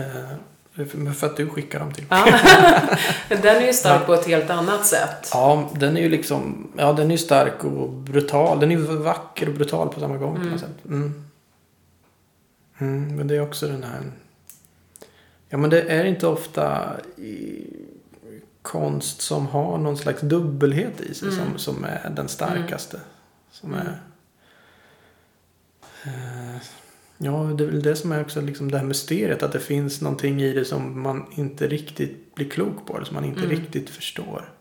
[0.03, 2.05] Eh, för- att du skickar dem till.
[2.09, 2.25] Ja.
[3.30, 5.30] den är ju stark på ett helt annat sätt.
[5.34, 8.59] Ja, den är ju liksom, ja den är stark och brutal.
[8.59, 10.86] Den är vacker och brutal på samma gång på något sätt.
[10.86, 11.23] Mm.
[12.78, 14.01] Mm, men det är också den här,
[15.49, 17.63] ja men det är inte ofta i
[18.61, 22.99] konst som har någon slags dubbelhet i sig som, som är den starkaste.
[23.51, 23.88] Som Mm.
[23.88, 23.99] är,
[26.03, 26.61] eh,
[27.17, 29.43] ja det är väl det som är också liksom det här mysteriet.
[29.43, 32.95] Att det finns någonting i det som man inte riktigt blir klok på.
[32.95, 33.51] Eller som man inte Mm.
[33.51, 34.53] riktigt förstår.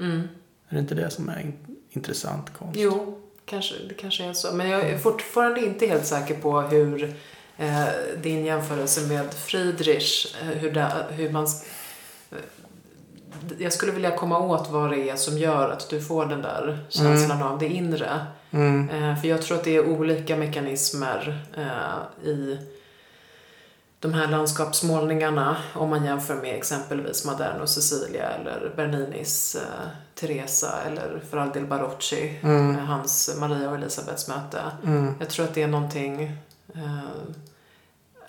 [0.00, 0.20] Mm.
[0.68, 2.80] Är det inte det som är in- intressant konst?
[2.80, 4.54] Jo, kanske, det kanske är så.
[4.54, 7.14] Men jag är fortfarande inte helt säker på hur
[7.60, 7.84] eh,
[8.22, 11.44] din jämförelse med Friedrich, eh, hur, det, hur man...
[12.30, 12.38] eh,
[13.58, 16.78] jag skulle vilja komma åt vad det är som gör att du får den där
[16.88, 18.26] känslan av det inre.
[18.50, 18.90] Mm.
[18.90, 22.58] Eh, för jag tror att det är olika mekanismer eh, i
[24.00, 31.20] de här landskapsmålningarna om man jämför med exempelvis Maderno Cecilia eller Berninis eh, Teresa eller
[31.30, 32.70] för all del Barocci, Mm.
[32.76, 34.60] eh, hans Maria och Elisabeths möte.
[34.84, 35.14] Mm.
[35.20, 36.22] Jag tror att det är någonting
[36.74, 36.98] eh,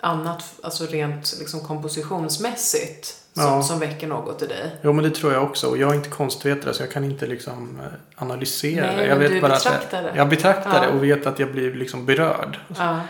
[0.02, 3.62] annat, alltså rent liksom kompositionsmässigt som, Ja.
[3.62, 4.70] som väcker något i dig.
[4.82, 5.66] Jo men det tror jag också.
[5.68, 7.86] Och jag är inte konstvetare så jag kan inte liksom eh,
[8.22, 9.02] analysera Nej, det.
[9.06, 10.18] Jag men vet du bara att betraktar jag, det.
[10.18, 10.80] jag betraktar Ja.
[10.80, 12.58] det och vet att jag blir liksom berörd.
[12.78, 13.00] Ja.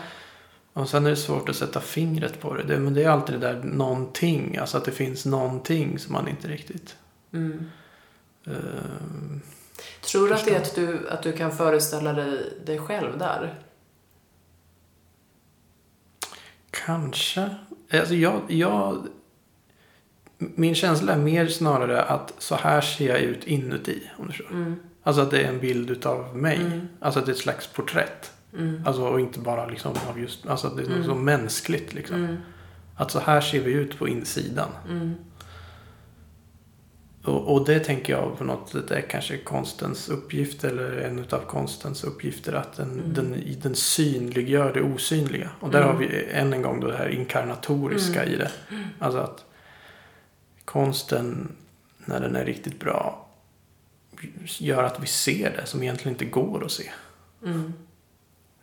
[0.73, 2.63] Och sen är det svårt att sätta fingret på det.
[2.63, 2.79] det.
[2.79, 4.57] Men det är alltid det där någonting.
[4.57, 6.95] Alltså att det finns någonting som man inte riktigt...
[7.33, 7.71] Mm.
[8.47, 8.53] eh,
[10.01, 13.55] Tror du att det är att du, att du kan föreställa dig, dig själv där?
[16.85, 17.49] Kanske.
[17.91, 19.07] Alltså jag, jag...
[20.37, 24.09] Min känsla är mer snarare att så här ser jag ut inuti.
[24.17, 24.55] Om du.
[24.55, 24.75] Mm.
[25.03, 26.57] Alltså att det är en bild utav mig.
[26.57, 26.87] Mm.
[26.99, 28.31] Alltså att det är ett slags porträtt.
[28.57, 28.83] Mm.
[28.85, 30.47] Alltså och inte bara liksom av just...
[30.47, 31.03] Alltså att det är Mm.
[31.03, 32.15] så mänskligt liksom.
[32.15, 32.37] Mm.
[32.95, 34.69] Att så här ser vi ut på insidan.
[37.25, 42.03] Och, det tänker jag på något sätt är kanske konstens uppgift eller en utav konstens
[42.03, 43.13] uppgifter att den, Mm.
[43.13, 45.49] den, den synliggör det osynliga.
[45.59, 45.91] Och där Mm.
[45.95, 48.33] har vi än en gång då det här inkarnatoriska Mm.
[48.33, 48.51] i det.
[48.99, 49.45] Alltså att
[50.65, 51.55] konsten
[52.05, 53.27] när den är riktigt bra
[54.59, 56.91] gör att vi ser det som egentligen inte går att se.
[57.45, 57.73] Mm.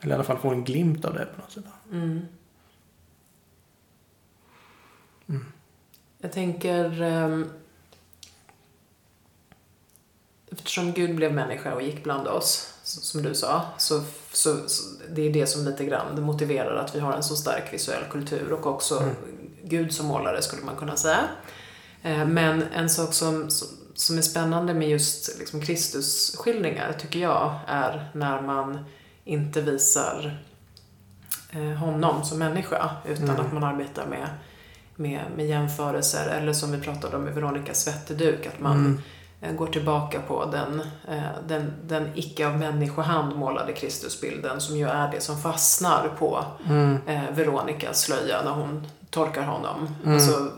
[0.01, 1.65] Eller i alla fall får en glimt av det på något sätt.
[1.93, 2.21] Mm.
[5.29, 5.45] Mm.
[6.19, 7.03] Jag tänker...
[7.03, 7.51] ehm,
[10.53, 14.83] eftersom Gud blev människa och gick bland oss, som du sa, så, så, så
[15.15, 18.05] det är det som lite grann det motiverar att vi har en så stark visuell
[18.11, 19.15] kultur och också Mm.
[19.65, 21.19] Gud som målare skulle man kunna säga.
[22.03, 23.51] Eh, Men en sak som,
[23.95, 28.79] som- är spännande med just liksom Kristusskildringar tycker jag är när man
[29.25, 30.39] inte visar
[31.51, 33.41] eh, honom som människa utan Mm.
[33.47, 34.29] att man arbetar med,
[34.97, 39.01] med, med jämförelser eller som vi pratade om i Veronicas svetteduk att man Mm.
[39.41, 44.89] Eh, går tillbaka på den, eh, den, den icke av människohand målade Kristusbilden som ju
[44.89, 46.99] är det som fastnar på Mm.
[47.07, 49.89] eh, Veronicas slöja när hon tolkar honom.
[50.05, 50.15] Mm.
[50.15, 50.51] Alltså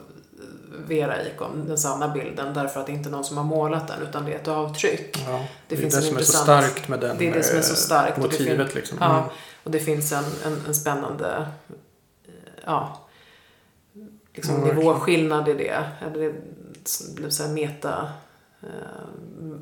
[0.87, 4.03] Vera Ikon, den sanna bilden, därför att det inte är någon som har målat den
[4.09, 5.25] utan det är ett avtryck.
[5.29, 7.43] Ja, det, finns är det en som är så starkt med den det är det
[7.43, 8.75] som är så starkt och det motivet.
[8.75, 8.99] liksom.
[9.01, 9.29] Ja, Mm.
[9.65, 11.47] och det finns en, en, en spännande
[12.65, 12.99] ja,
[14.35, 15.85] liksom Ja, nivåskillnad i det.
[16.01, 16.35] Eller det
[17.17, 18.09] blir så här meta
[18.63, 18.69] eh,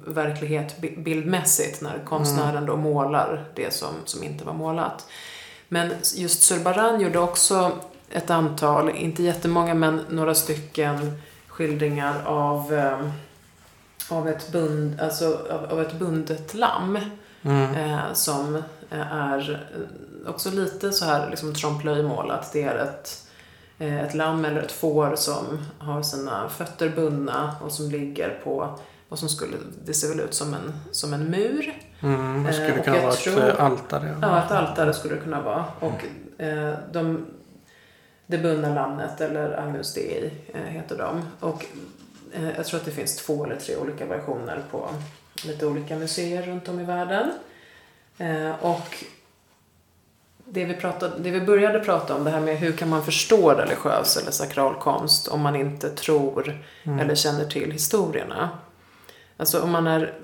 [0.07, 2.67] verklighet bi- bildmässigt när konstnären Mm.
[2.67, 5.07] då målar det som, som inte var målat.
[5.69, 7.73] Men just Zurbaran gjorde också
[8.11, 13.09] ett antal, inte jättemånga men några stycken skildringar av, eh,
[14.09, 16.99] av, ett, bund, alltså, av, av ett bundet lamm.
[17.43, 17.75] Mm.
[17.75, 18.57] Eh, som
[18.91, 19.67] eh, är
[20.25, 22.51] eh, också lite så här liksom trompe-l'œil-målat.
[22.53, 23.30] Det är ett,
[23.89, 25.45] ett lamm eller ett får som
[25.79, 28.79] har sina fötter bundna och som ligger på
[29.09, 31.75] vad som skulle, det ser väl ut som en, som en mur.
[32.01, 34.19] Mm, det Eh, skulle och kunna vara tror- ett eh, altare.
[34.23, 35.65] Ja, ett altare skulle det kunna vara.
[35.81, 36.05] Och
[36.43, 37.27] eh, de,
[38.27, 41.23] det bundna lammet, eller Agnus Dei eh, heter de.
[41.41, 41.67] Och
[42.33, 44.89] eh, jag tror att det finns två eller tre olika versioner på
[45.45, 47.33] lite olika museer runt om i världen.
[48.19, 49.05] Eh, och
[50.53, 53.51] det vi, pratade, det vi började prata om, det här med hur kan man förstå
[53.55, 56.99] religiös eller sakral konst om man inte tror Mm.
[56.99, 58.49] eller känner till historierna.
[59.37, 60.15] Alltså om man är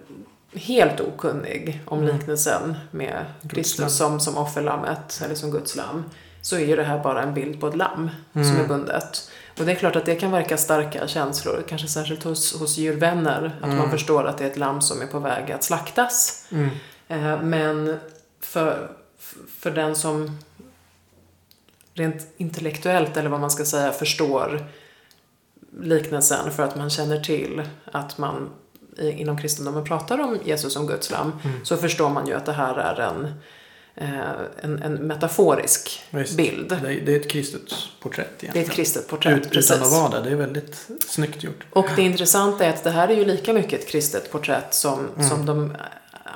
[0.55, 2.16] helt okunnig om Mm.
[2.16, 6.05] liknelsen med Kristus som, som offerlammet eller som Guds lamm
[6.43, 8.61] så är ju det här bara en bild på ett lamm som Mm.
[8.61, 9.31] är bundet.
[9.59, 13.57] Och det är klart att det kan verka starka känslor, kanske särskilt hos, hos djurvänner,
[13.61, 13.79] att Mm.
[13.79, 16.45] man förstår att det är ett lamm som är på väg att slaktas.
[16.53, 16.68] Mm.
[17.09, 17.99] Eh, Men
[18.41, 18.91] för,
[19.59, 20.39] för den som
[21.95, 24.66] rent intellektuellt, eller vad man ska säga, förstår
[25.80, 27.62] liknelsen för att man känner till
[27.93, 28.51] att man
[28.99, 31.64] inom kristendomen pratar om Jesus som Guds lamm, Mm.
[31.64, 33.24] så förstår man ju att det här är en,
[33.95, 34.30] eh,
[34.61, 36.37] en, en metaforisk Visst.
[36.37, 36.68] bild.
[36.68, 37.62] Det, är, det är ett kristet
[38.01, 38.68] porträtt Det är egentligen.
[38.70, 39.70] ett kristet porträtt, Ut, precis.
[39.70, 40.28] utan att vara det.
[40.28, 41.64] Det är väldigt snyggt gjort.
[41.70, 45.09] Och det intressanta är att det här är ju lika mycket ett kristet porträtt som,
[45.16, 45.28] Mm.
[45.28, 45.76] som de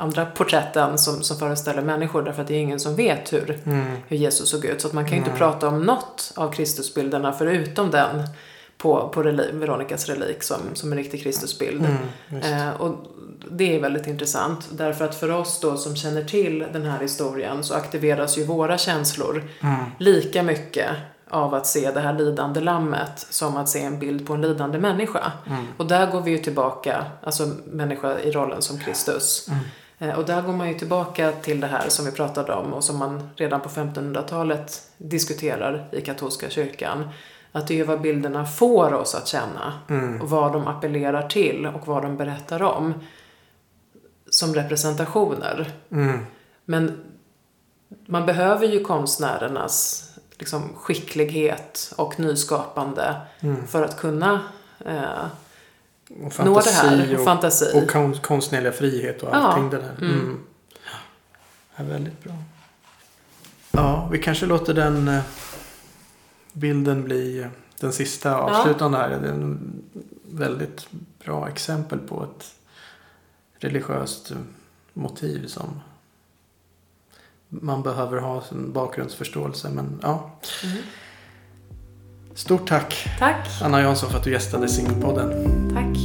[0.01, 3.85] andra porträtten som, som föreställer människor därför att det är ingen som vet hur, Mm.
[4.09, 4.81] hur Jesus såg ut.
[4.81, 8.23] Så att man kan ju inte prata om något av Kristusbilderna förutom den
[8.79, 11.87] på, på reli, Veronicas relik som, som en riktig Kristusbild.
[12.31, 12.43] Mm.
[12.69, 12.95] Eh, och
[13.51, 17.65] det är väldigt intressant därför att för oss då som känner till den här historien
[17.65, 19.77] så aktiveras ju våra känslor Mm.
[19.99, 20.89] lika mycket
[21.31, 24.79] av att se det här lidande lammet som att se en bild på en lidande
[24.79, 25.33] människa.
[25.77, 29.49] Och där går vi ju tillbaka, alltså människa i rollen som Kristus.
[29.49, 29.55] Eh,
[30.17, 32.99] Och där går man ju tillbaka till det här som vi pratade om och som
[32.99, 37.09] man redan på 1500-talet diskuterar i katolska kyrkan.
[37.53, 39.73] Att det är vad bilderna får oss att känna
[40.23, 42.95] och vad de appellerar till och vad de berättar om
[44.31, 45.73] som representationer.
[46.65, 47.05] Men
[48.07, 50.05] man behöver ju konstnärernas
[50.39, 53.15] liksom, skicklighet och nyskapande
[53.69, 54.41] för att kunna
[54.87, 55.25] eh,
[56.11, 57.19] Och nå det här.
[57.19, 57.71] och, fantasi.
[57.75, 59.35] och kon- konstnärliga frihet och Ja.
[59.37, 59.97] allting det där.
[60.01, 60.41] Mm.
[61.77, 62.33] Ja, väldigt bra.
[63.71, 65.21] Ja, vi kanske låter den eh,
[66.53, 67.47] bilden bli eh,
[67.81, 69.09] den sista avslutande här.
[69.09, 69.83] Det är en
[70.31, 70.89] väldigt
[71.25, 72.55] bra exempel på ett
[73.59, 74.37] religiöst eh,
[74.93, 75.81] motiv som
[77.49, 79.69] man behöver ha sin bakgrundsförståelse.
[79.71, 80.31] Men ja.
[80.65, 80.77] Mm.
[82.35, 83.49] Stort tack Tack.
[83.63, 85.31] Anna Jansson för att du gästade Singelpodden.
[85.75, 86.00] Tack.